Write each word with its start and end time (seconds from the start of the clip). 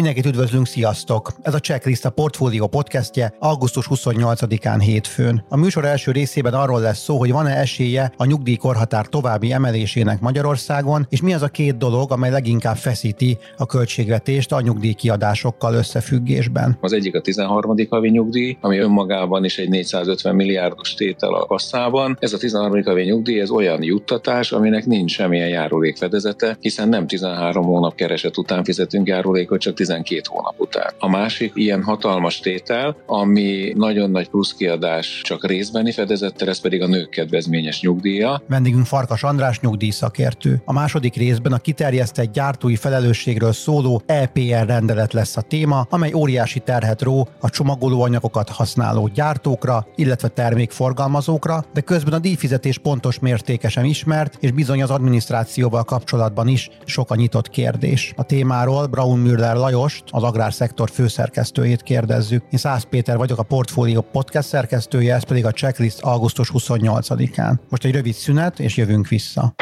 Mindenkit 0.00 0.26
üdvözlünk, 0.26 0.66
sziasztok! 0.66 1.32
Ez 1.42 1.54
a 1.54 1.58
Checklist 1.58 2.04
a 2.04 2.10
Portfolio 2.10 2.66
podcastje 2.66 3.34
augusztus 3.38 3.86
28-án 3.90 4.78
hétfőn. 4.80 5.44
A 5.48 5.56
műsor 5.56 5.84
első 5.84 6.12
részében 6.12 6.54
arról 6.54 6.80
lesz 6.80 6.98
szó, 6.98 7.18
hogy 7.18 7.32
van-e 7.32 7.56
esélye 7.56 8.12
a 8.16 8.24
nyugdíjkorhatár 8.24 9.06
további 9.06 9.52
emelésének 9.52 10.20
Magyarországon, 10.20 11.06
és 11.08 11.22
mi 11.22 11.34
az 11.34 11.42
a 11.42 11.48
két 11.48 11.76
dolog, 11.76 12.12
amely 12.12 12.30
leginkább 12.30 12.76
feszíti 12.76 13.38
a 13.56 13.66
költségvetést 13.66 14.52
a 14.52 14.60
nyugdíjkiadásokkal 14.60 15.74
összefüggésben. 15.74 16.78
Az 16.80 16.92
egyik 16.92 17.14
a 17.14 17.20
13. 17.20 17.74
havi 17.90 18.10
nyugdíj, 18.10 18.56
ami 18.60 18.78
önmagában 18.78 19.44
is 19.44 19.58
egy 19.58 19.68
450 19.68 20.34
milliárdos 20.34 20.94
tétel 20.94 21.34
a 21.34 21.46
kasszában. 21.46 22.16
Ez 22.20 22.32
a 22.32 22.38
13. 22.38 22.82
havi 22.84 23.02
nyugdíj, 23.02 23.40
ez 23.40 23.50
olyan 23.50 23.82
juttatás, 23.82 24.52
aminek 24.52 24.86
nincs 24.86 25.12
semmilyen 25.12 25.48
járulékfedezete, 25.48 26.56
hiszen 26.60 26.88
nem 26.88 27.06
13 27.06 27.64
hónap 27.64 27.94
kereset 27.94 28.36
után 28.36 28.64
fizetünk 28.64 29.08
járulékot, 29.08 29.60
csak 29.60 29.74
12 29.90 30.20
hónap 30.28 30.54
után. 30.56 30.92
A 30.98 31.08
másik 31.08 31.52
ilyen 31.54 31.82
hatalmas 31.82 32.40
tétel, 32.40 32.96
ami 33.06 33.72
nagyon 33.76 34.10
nagy 34.10 34.28
plusz 34.28 34.54
kiadás 34.54 35.20
csak 35.24 35.46
részbeni 35.46 35.92
fedezettel, 35.92 36.48
ez 36.48 36.60
pedig 36.60 36.82
a 36.82 36.86
nők 36.86 37.08
kedvezményes 37.08 37.80
nyugdíja. 37.80 38.42
Vendégünk 38.48 38.86
Farkas 38.86 39.22
András 39.22 39.60
nyugdíjszakértő. 39.60 40.62
A 40.64 40.72
második 40.72 41.14
részben 41.14 41.52
a 41.52 41.58
kiterjesztett 41.58 42.32
gyártói 42.32 42.76
felelősségről 42.76 43.52
szóló 43.52 44.02
EPR 44.06 44.66
rendelet 44.66 45.12
lesz 45.12 45.36
a 45.36 45.40
téma, 45.40 45.86
amely 45.90 46.12
óriási 46.12 46.60
terhet 46.60 47.02
ró 47.02 47.28
a 47.40 47.50
csomagolóanyagokat 47.50 48.48
használó 48.48 49.08
gyártókra, 49.14 49.86
illetve 49.94 50.28
termékforgalmazókra, 50.28 51.64
de 51.72 51.80
közben 51.80 52.12
a 52.12 52.18
díjfizetés 52.18 52.78
pontos 52.78 53.18
mértéke 53.18 53.68
sem 53.68 53.84
ismert, 53.84 54.36
és 54.40 54.50
bizony 54.50 54.82
az 54.82 54.90
adminisztrációval 54.90 55.84
kapcsolatban 55.84 56.48
is 56.48 56.70
sok 56.84 57.10
a 57.10 57.14
nyitott 57.14 57.48
kérdés. 57.48 58.12
A 58.16 58.22
témáról 58.22 58.86
Braun 58.86 59.18
Müller 59.18 59.56
Lajost, 59.80 60.04
az 60.10 60.22
agrárszektor 60.22 60.90
főszerkesztőjét 60.90 61.82
kérdezzük. 61.82 62.44
Én 62.50 62.58
Szász 62.58 62.82
Péter 62.82 63.16
vagyok, 63.16 63.38
a 63.38 63.42
Portfolio 63.42 64.00
podcast 64.00 64.48
szerkesztője, 64.48 65.14
ez 65.14 65.24
pedig 65.24 65.46
a 65.46 65.50
checklist 65.50 66.00
augusztus 66.00 66.50
28-án. 66.54 67.54
Most 67.68 67.84
egy 67.84 67.92
rövid 67.92 68.12
szünet, 68.12 68.58
és 68.60 68.76
jövünk 68.76 69.08
vissza. 69.08 69.54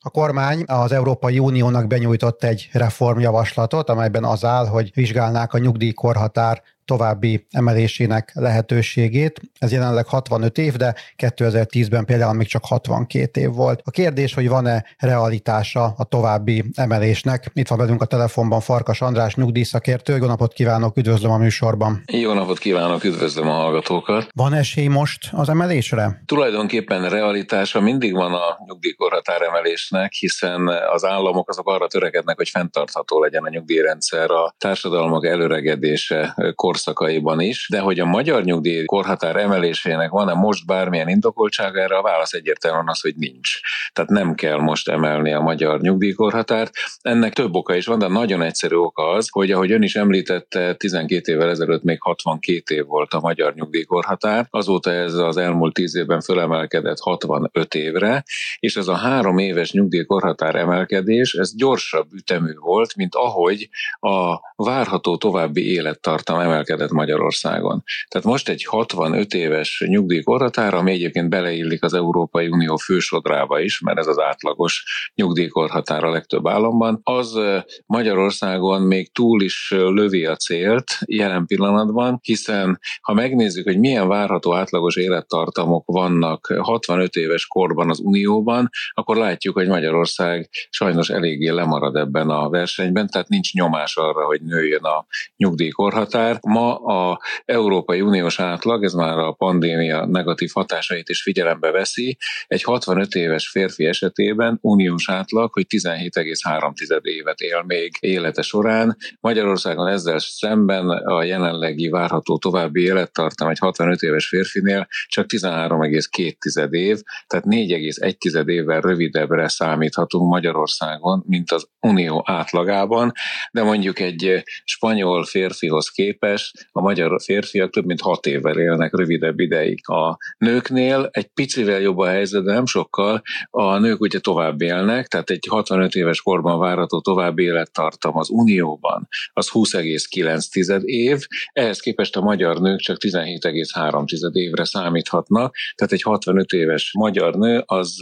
A 0.00 0.10
kormány 0.10 0.62
az 0.66 0.92
Európai 0.92 1.38
Uniónak 1.38 1.86
benyújtott 1.86 2.44
egy 2.44 2.68
reformjavaslatot, 2.72 3.90
amelyben 3.90 4.24
az 4.24 4.44
áll, 4.44 4.66
hogy 4.66 4.90
vizsgálnák 4.94 5.52
a 5.52 5.58
nyugdíjkorhatár 5.58 6.62
további 6.88 7.46
emelésének 7.50 8.30
lehetőségét. 8.34 9.40
Ez 9.58 9.72
jelenleg 9.72 10.06
65 10.06 10.58
év, 10.58 10.74
de 10.74 10.94
2010-ben 11.16 12.04
például 12.04 12.32
még 12.32 12.46
csak 12.46 12.64
62 12.64 13.40
év 13.40 13.50
volt. 13.50 13.80
A 13.84 13.90
kérdés, 13.90 14.34
hogy 14.34 14.48
van-e 14.48 14.84
realitása 14.98 15.94
a 15.96 16.04
további 16.04 16.64
emelésnek. 16.74 17.50
Itt 17.52 17.68
van 17.68 17.78
velünk 17.78 18.02
a 18.02 18.04
telefonban 18.04 18.60
Farkas 18.60 19.00
András 19.00 19.34
nyugdíjszakértő. 19.34 20.16
Jó 20.16 20.26
napot 20.26 20.52
kívánok, 20.52 20.96
üdvözlöm 20.96 21.30
a 21.30 21.36
műsorban. 21.36 22.02
Jó 22.12 22.32
napot 22.32 22.58
kívánok, 22.58 23.04
üdvözlöm 23.04 23.48
a 23.48 23.52
hallgatókat. 23.52 24.28
Van 24.34 24.54
esély 24.54 24.86
most 24.86 25.28
az 25.32 25.48
emelésre? 25.48 26.22
Tulajdonképpen 26.26 27.08
realitása 27.08 27.80
mindig 27.80 28.14
van 28.14 28.32
a 28.32 28.58
nyugdíjkorhatár 28.66 29.42
emelésnek, 29.42 30.12
hiszen 30.12 30.68
az 30.92 31.04
államok 31.04 31.48
azok 31.48 31.68
arra 31.68 31.86
törekednek, 31.86 32.36
hogy 32.36 32.48
fenntartható 32.48 33.22
legyen 33.22 33.44
a 33.44 33.48
nyugdíjrendszer, 33.48 34.30
a 34.30 34.54
társadalmak 34.58 35.26
előregedése, 35.26 36.34
kor 36.54 36.76
korszakaiban 36.78 37.40
is, 37.40 37.66
de 37.70 37.80
hogy 37.80 38.00
a 38.00 38.04
magyar 38.04 38.44
nyugdíj 38.44 38.84
korhatár 38.84 39.36
emelésének 39.36 40.10
van-e 40.10 40.34
most 40.34 40.66
bármilyen 40.66 41.08
indokoltsága 41.08 41.80
erre, 41.80 41.96
a 41.96 42.02
válasz 42.02 42.32
egyértelműen 42.32 42.88
az, 42.88 43.00
hogy 43.00 43.14
nincs. 43.16 43.60
Tehát 43.92 44.10
nem 44.10 44.34
kell 44.34 44.58
most 44.58 44.88
emelni 44.88 45.32
a 45.32 45.40
magyar 45.40 45.80
nyugdíjkorhatárt. 45.80 46.72
Ennek 47.00 47.32
több 47.32 47.54
oka 47.54 47.74
is 47.74 47.86
van, 47.86 47.98
de 47.98 48.08
nagyon 48.08 48.42
egyszerű 48.42 48.74
oka 48.74 49.08
az, 49.08 49.28
hogy 49.30 49.50
ahogy 49.50 49.72
ön 49.72 49.82
is 49.82 49.94
említette, 49.94 50.74
12 50.74 51.32
évvel 51.32 51.48
ezelőtt 51.48 51.82
még 51.82 51.98
62 52.00 52.74
év 52.74 52.86
volt 52.86 53.14
a 53.14 53.20
magyar 53.20 53.54
nyugdíjkorhatár, 53.54 54.46
azóta 54.50 54.90
ez 54.90 55.14
az 55.14 55.36
elmúlt 55.36 55.74
10 55.74 55.96
évben 55.96 56.20
fölemelkedett 56.20 56.98
65 56.98 57.74
évre, 57.74 58.24
és 58.58 58.76
ez 58.76 58.88
a 58.88 58.94
három 58.94 59.38
éves 59.38 59.72
nyugdíjkorhatár 59.72 60.54
emelkedés, 60.54 61.34
ez 61.34 61.54
gyorsabb 61.54 62.12
ütemű 62.12 62.54
volt, 62.54 62.96
mint 62.96 63.14
ahogy 63.14 63.68
a 64.00 64.40
várható 64.56 65.16
további 65.16 65.72
élettartam 65.72 66.40
emelkedés 66.40 66.66
emelkedett 66.68 66.96
Magyarországon. 66.96 67.82
Tehát 68.08 68.26
most 68.26 68.48
egy 68.48 68.64
65 68.64 69.34
éves 69.34 69.84
nyugdíjkorhatár, 69.86 70.74
ami 70.74 70.92
egyébként 70.92 71.28
beleillik 71.28 71.82
az 71.82 71.94
Európai 71.94 72.48
Unió 72.48 72.76
fősodrába 72.76 73.60
is, 73.60 73.80
mert 73.80 73.98
ez 73.98 74.06
az 74.06 74.18
átlagos 74.18 74.84
nyugdíjkorhatár 75.14 76.04
a 76.04 76.10
legtöbb 76.10 76.48
államban, 76.48 77.00
az 77.02 77.38
Magyarországon 77.86 78.82
még 78.82 79.12
túl 79.12 79.42
is 79.42 79.70
lövi 79.70 80.24
a 80.26 80.36
célt 80.36 80.98
jelen 81.04 81.46
pillanatban, 81.46 82.18
hiszen 82.22 82.80
ha 83.00 83.12
megnézzük, 83.12 83.64
hogy 83.64 83.78
milyen 83.78 84.08
várható 84.08 84.54
átlagos 84.54 84.96
élettartamok 84.96 85.82
vannak 85.86 86.54
65 86.58 87.14
éves 87.14 87.46
korban 87.46 87.90
az 87.90 88.00
Unióban, 88.00 88.70
akkor 88.90 89.16
látjuk, 89.16 89.54
hogy 89.54 89.68
Magyarország 89.68 90.48
sajnos 90.70 91.08
eléggé 91.08 91.48
lemarad 91.48 91.96
ebben 91.96 92.28
a 92.28 92.48
versenyben, 92.48 93.06
tehát 93.06 93.28
nincs 93.28 93.52
nyomás 93.52 93.96
arra, 93.96 94.24
hogy 94.24 94.40
nőjön 94.42 94.84
a 94.84 95.06
nyugdíjkorhatár. 95.36 96.38
Ma 96.58 96.74
a 96.74 97.20
Európai 97.44 98.00
Uniós 98.00 98.40
átlag, 98.40 98.84
ez 98.84 98.92
már 98.92 99.18
a 99.18 99.32
pandémia 99.32 100.06
negatív 100.06 100.50
hatásait 100.54 101.08
is 101.08 101.22
figyelembe 101.22 101.70
veszi, 101.70 102.18
egy 102.46 102.62
65 102.62 103.14
éves 103.14 103.48
férfi 103.48 103.84
esetében 103.86 104.58
uniós 104.60 105.10
átlag, 105.10 105.52
hogy 105.52 105.66
17,3 105.68 107.00
évet 107.02 107.38
él 107.40 107.62
még 107.66 107.96
élete 108.00 108.42
során. 108.42 108.96
Magyarországon 109.20 109.86
ezzel 109.86 110.18
szemben 110.18 110.88
a 110.88 111.22
jelenlegi 111.22 111.88
várható 111.88 112.38
további 112.38 112.82
élettartam 112.82 113.48
egy 113.48 113.58
65 113.58 114.00
éves 114.00 114.28
férfinél 114.28 114.86
csak 115.06 115.26
13,2 115.28 116.72
év, 116.72 116.98
tehát 117.26 117.44
4,1 117.48 118.48
évvel 118.48 118.80
rövidebbre 118.80 119.48
számíthatunk 119.48 120.30
Magyarországon, 120.30 121.24
mint 121.26 121.52
az 121.52 121.68
unió 121.80 122.22
átlagában, 122.26 123.12
de 123.52 123.62
mondjuk 123.62 123.98
egy 123.98 124.42
spanyol 124.64 125.24
férfihoz 125.24 125.88
képest 125.88 126.37
képest 126.38 126.68
a 126.72 126.80
magyar 126.80 127.20
férfiak 127.22 127.70
több 127.70 127.84
mint 127.84 128.00
hat 128.00 128.26
évvel 128.26 128.58
élnek 128.58 128.96
rövidebb 128.96 129.40
ideig. 129.40 129.88
A 129.88 130.16
nőknél 130.38 131.08
egy 131.10 131.26
picivel 131.26 131.80
jobb 131.80 131.98
a 131.98 132.06
helyzet, 132.06 132.44
de 132.44 132.52
nem 132.52 132.66
sokkal. 132.66 133.22
A 133.50 133.78
nők 133.78 134.00
ugye 134.00 134.18
tovább 134.18 134.60
élnek, 134.60 135.06
tehát 135.06 135.30
egy 135.30 135.46
65 135.48 135.94
éves 135.94 136.22
korban 136.22 136.58
várható 136.58 137.00
további 137.00 137.42
élettartam 137.42 138.16
az 138.16 138.30
Unióban, 138.30 139.08
az 139.32 139.50
20,9 139.52 140.82
év, 140.82 141.26
ehhez 141.52 141.80
képest 141.80 142.16
a 142.16 142.20
magyar 142.20 142.60
nők 142.60 142.80
csak 142.80 142.96
17,3 143.00 144.32
évre 144.32 144.64
számíthatnak, 144.64 145.54
tehát 145.74 145.92
egy 145.92 146.02
65 146.02 146.52
éves 146.52 146.92
magyar 146.98 147.34
nő 147.34 147.62
az 147.66 147.96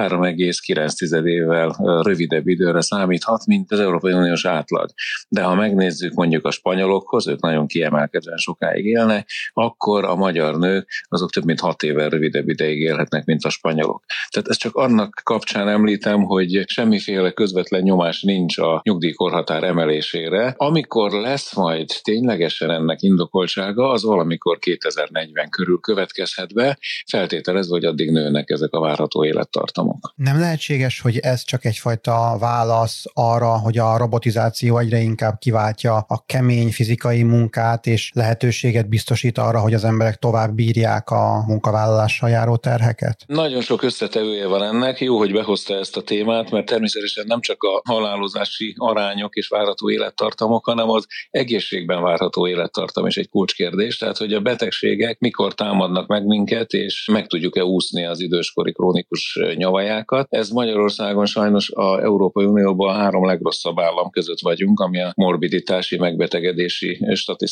3,9 0.00 1.26
évvel 1.26 2.00
rövidebb 2.02 2.48
időre 2.48 2.80
számíthat, 2.80 3.46
mint 3.46 3.72
az 3.72 3.80
Európai 3.80 4.12
Uniós 4.12 4.44
átlag. 4.44 4.90
De 5.28 5.42
ha 5.42 5.54
megnézzük 5.54 6.14
mondjuk 6.14 6.44
a 6.44 6.50
spanyolokhoz, 6.50 7.26
ők 7.26 7.40
nagyon 7.40 7.66
ki 7.66 7.79
kiemelkedően 7.80 8.36
sokáig 8.36 8.84
élnek, 8.84 9.28
akkor 9.52 10.04
a 10.04 10.14
magyar 10.14 10.58
nők 10.58 10.88
azok 11.08 11.30
több 11.30 11.44
mint 11.44 11.60
hat 11.60 11.82
évvel 11.82 12.08
rövidebb 12.08 12.48
ideig 12.48 12.80
élhetnek, 12.80 13.24
mint 13.24 13.44
a 13.44 13.50
spanyolok. 13.50 14.04
Tehát 14.30 14.48
ezt 14.48 14.58
csak 14.58 14.74
annak 14.74 15.20
kapcsán 15.24 15.68
említem, 15.68 16.22
hogy 16.22 16.62
semmiféle 16.66 17.30
közvetlen 17.30 17.82
nyomás 17.82 18.22
nincs 18.22 18.58
a 18.58 18.80
nyugdíjkorhatár 18.84 19.62
emelésére. 19.62 20.54
Amikor 20.56 21.12
lesz 21.12 21.54
majd 21.54 21.88
ténylegesen 22.02 22.70
ennek 22.70 23.02
indokoltsága, 23.02 23.90
az 23.90 24.02
valamikor 24.02 24.58
2040 24.58 25.48
körül 25.48 25.80
következhet 25.80 26.54
be, 26.54 26.78
feltételezve, 27.06 27.74
hogy 27.74 27.84
addig 27.84 28.10
nőnek 28.10 28.50
ezek 28.50 28.72
a 28.72 28.80
várható 28.80 29.24
élettartamok. 29.24 30.12
Nem 30.16 30.38
lehetséges, 30.38 31.00
hogy 31.00 31.18
ez 31.18 31.44
csak 31.44 31.64
egyfajta 31.64 32.36
válasz 32.40 33.04
arra, 33.12 33.58
hogy 33.58 33.78
a 33.78 33.96
robotizáció 33.96 34.78
egyre 34.78 34.98
inkább 34.98 35.38
kiváltja 35.38 36.04
a 36.08 36.24
kemény 36.26 36.72
fizikai 36.72 37.22
munkát, 37.22 37.69
munkát 37.70 37.86
és 37.86 38.10
lehetőséget 38.14 38.88
biztosít 38.88 39.38
arra, 39.38 39.60
hogy 39.60 39.74
az 39.74 39.84
emberek 39.84 40.16
tovább 40.16 40.54
bírják 40.54 41.10
a 41.10 41.44
munkavállalással 41.46 42.30
járó 42.30 42.56
terheket? 42.56 43.24
Nagyon 43.26 43.60
sok 43.60 43.82
összetevője 43.82 44.46
van 44.46 44.62
ennek. 44.62 45.00
Jó, 45.00 45.16
hogy 45.18 45.32
behozta 45.32 45.74
ezt 45.74 45.96
a 45.96 46.02
témát, 46.02 46.50
mert 46.50 46.66
természetesen 46.66 47.24
nem 47.26 47.40
csak 47.40 47.62
a 47.62 47.82
halálozási 47.84 48.74
arányok 48.76 49.34
és 49.34 49.48
várható 49.48 49.90
élettartamok, 49.90 50.64
hanem 50.64 50.90
az 50.90 51.06
egészségben 51.30 52.02
várható 52.02 52.48
élettartam 52.48 53.06
is 53.06 53.16
egy 53.16 53.28
kulcskérdés. 53.28 53.98
Tehát, 53.98 54.16
hogy 54.16 54.32
a 54.32 54.40
betegségek 54.40 55.18
mikor 55.18 55.54
támadnak 55.54 56.06
meg 56.06 56.24
minket, 56.24 56.72
és 56.72 57.08
meg 57.12 57.26
tudjuk-e 57.26 57.64
úszni 57.64 58.04
az 58.04 58.20
időskori 58.20 58.72
krónikus 58.72 59.38
nyavajákat. 59.54 60.26
Ez 60.30 60.48
Magyarországon 60.48 61.26
sajnos 61.26 61.70
a 61.70 62.00
Európai 62.00 62.44
Unióban 62.44 62.94
a 62.94 62.98
három 62.98 63.26
legrosszabb 63.26 63.78
állam 63.78 64.10
között 64.10 64.40
vagyunk, 64.40 64.80
ami 64.80 65.00
a 65.00 65.12
morbidity 65.16 65.60
invaliditási, 65.60 65.98
megbetegedési 65.98 66.98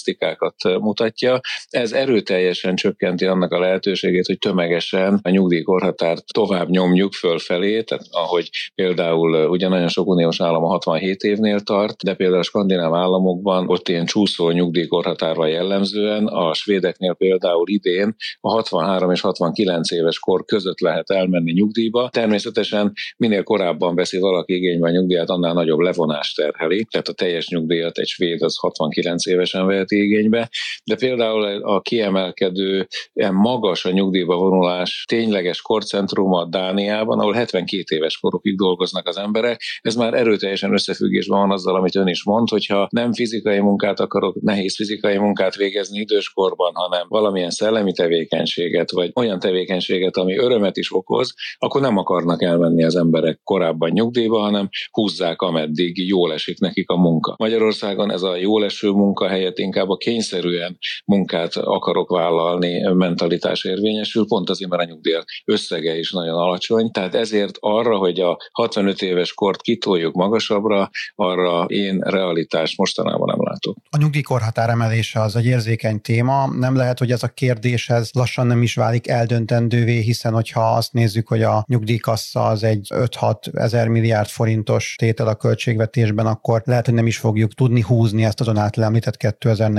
statisztikákat 0.09 0.81
mutatja. 0.81 1.41
Ez 1.71 1.93
erőteljesen 1.93 2.77
csökkenti 2.77 3.25
annak 3.25 3.53
a 3.53 3.59
lehetőségét, 3.59 4.27
hogy 4.27 4.39
tömegesen 4.39 5.21
a 5.23 5.31
nyugdíjkorhatárt 5.31 6.25
tovább 6.33 6.69
nyomjuk 6.69 7.13
fölfelé, 7.13 7.83
tehát 7.83 8.05
ahogy 8.11 8.51
például 8.75 9.49
ugye 9.49 9.69
nagyon 9.69 9.89
sok 9.89 10.07
uniós 10.07 10.41
állam 10.41 10.65
a 10.65 10.69
67 10.69 11.23
évnél 11.23 11.61
tart, 11.61 12.05
de 12.05 12.15
például 12.15 12.41
a 12.41 12.43
skandináv 12.43 12.95
államokban 12.95 13.69
ott 13.69 13.89
ilyen 13.89 14.07
csúszó 14.07 14.51
nyugdíjkorhatárval 14.51 15.49
jellemzően, 15.49 16.27
a 16.27 16.55
svédeknél 16.55 17.15
például 17.15 17.69
idén 17.69 18.17
a 18.41 18.51
63 18.51 19.11
és 19.11 19.21
69 19.21 19.91
éves 19.91 20.19
kor 20.19 20.45
között 20.45 20.81
lehet 20.81 21.11
elmenni 21.11 21.53
nyugdíjba. 21.53 22.09
Természetesen 22.13 22.93
minél 23.17 23.43
korábban 23.43 23.95
veszi 23.95 24.19
valaki 24.19 24.55
igénybe 24.55 24.89
a 24.89 24.91
nyugdíjat, 24.91 25.29
annál 25.29 25.53
nagyobb 25.53 25.79
levonást 25.79 26.37
terheli, 26.37 26.87
tehát 26.91 27.09
a 27.09 27.13
teljes 27.13 27.49
nyugdíjat 27.49 27.99
egy 27.99 28.07
svéd 28.07 28.43
az 28.43 28.57
69 28.57 29.27
évesen 29.27 29.67
veheti 29.67 29.98
igénybe, 29.99 30.51
de 30.85 30.97
például 30.97 31.45
a 31.63 31.81
kiemelkedő, 31.81 32.87
magas 33.33 33.85
a 33.85 33.91
nyugdíjba 33.91 34.37
vonulás 34.37 35.05
tényleges 35.09 35.61
korcentruma 35.61 36.45
Dániában, 36.45 37.19
ahol 37.19 37.33
72 37.33 37.97
éves 37.97 38.19
korokig 38.19 38.57
dolgoznak 38.57 39.07
az 39.07 39.17
emberek, 39.17 39.61
ez 39.81 39.95
már 39.95 40.15
erőteljesen 40.15 40.73
összefüggésben 40.73 41.39
van 41.39 41.51
azzal, 41.51 41.75
amit 41.75 41.97
ön 41.97 42.07
is 42.07 42.25
mond, 42.25 42.49
hogyha 42.49 42.89
nem 42.91 43.13
fizikai 43.13 43.61
munkát 43.61 44.01
akarok, 44.01 44.41
nehéz 44.41 44.77
fizikai 44.77 45.17
munkát 45.19 45.55
végezni 45.55 45.99
időskorban, 45.99 46.73
hanem 46.75 47.07
valamilyen 47.09 47.51
szellemi 47.51 47.93
tevékenységet, 47.93 48.91
vagy 48.91 49.11
olyan 49.15 49.39
tevékenységet, 49.39 50.17
ami 50.17 50.37
örömet 50.37 50.77
is 50.77 50.95
okoz, 50.95 51.35
akkor 51.59 51.81
nem 51.81 51.97
akarnak 51.97 52.43
elmenni 52.43 52.85
az 52.85 52.97
emberek 52.97 53.41
korábban 53.45 53.91
nyugdíjba, 53.91 54.39
hanem 54.39 54.69
húzzák, 54.91 55.43
ameddig 55.43 56.09
jól 56.09 56.33
esik 56.33 56.59
nekik 56.59 56.91
a 56.91 56.97
munka. 56.97 57.35
Magyarországon 57.39 58.13
ez 58.13 58.23
a 58.23 58.37
jól 58.37 58.65
eső 58.65 58.91
munka 58.91 59.29
helyett 59.29 59.59
inkább 59.59 59.88
a 59.91 59.97
kényszerűen 59.97 60.79
munkát 61.05 61.57
akarok 61.57 62.11
vállalni 62.11 62.95
mentalitás 62.95 63.65
érvényesül, 63.65 64.27
pont 64.29 64.51
azért, 64.51 64.71
mert 64.71 64.83
a 64.83 64.87
nyugdíj 64.87 65.15
összege 65.45 65.99
is 65.99 66.13
nagyon 66.13 66.35
alacsony. 66.35 66.91
Tehát 66.91 67.15
ezért 67.15 67.57
arra, 67.61 67.97
hogy 67.97 68.21
a 68.21 68.37
65 68.53 69.03
éves 69.03 69.33
kort 69.33 69.61
kitoljuk 69.61 70.15
magasabbra, 70.15 70.91
arra 71.15 71.65
én 71.65 71.99
realitás 71.99 72.77
mostanában 72.77 73.29
nem 73.29 73.47
látok. 73.47 73.77
A 73.91 73.97
nyugdíjkorhatár 73.97 74.69
emelése 74.69 75.21
az 75.21 75.37
egy 75.37 75.45
érzékeny 75.45 76.01
téma. 76.01 76.47
Nem 76.59 76.77
lehet, 76.77 76.99
hogy 76.99 77.11
ez 77.11 77.23
a 77.23 77.29
kérdés 77.29 77.89
ez 77.89 78.11
lassan 78.13 78.47
nem 78.47 78.63
is 78.63 78.75
válik 78.75 79.09
eldöntendővé, 79.09 80.01
hiszen 80.01 80.33
hogyha 80.33 80.61
azt 80.61 80.93
nézzük, 80.93 81.29
hogy 81.29 81.43
a 81.43 81.65
nyugdíjkassa 81.67 82.47
az 82.47 82.63
egy 82.63 82.89
5-6 82.95 83.59
ezer 83.59 83.89
milliárd 83.89 84.29
forintos 84.29 84.95
tétel 84.99 85.29
a 85.29 85.35
költségvetésben, 85.35 86.27
akkor 86.27 86.63
lehet, 86.65 86.85
hogy 86.85 86.95
nem 86.95 87.07
is 87.07 87.19
fogjuk 87.19 87.55
tudni 87.55 87.81
húzni 87.81 88.25
ezt 88.25 88.41
azon 88.41 88.57
által 88.57 88.85
említett 88.85 89.17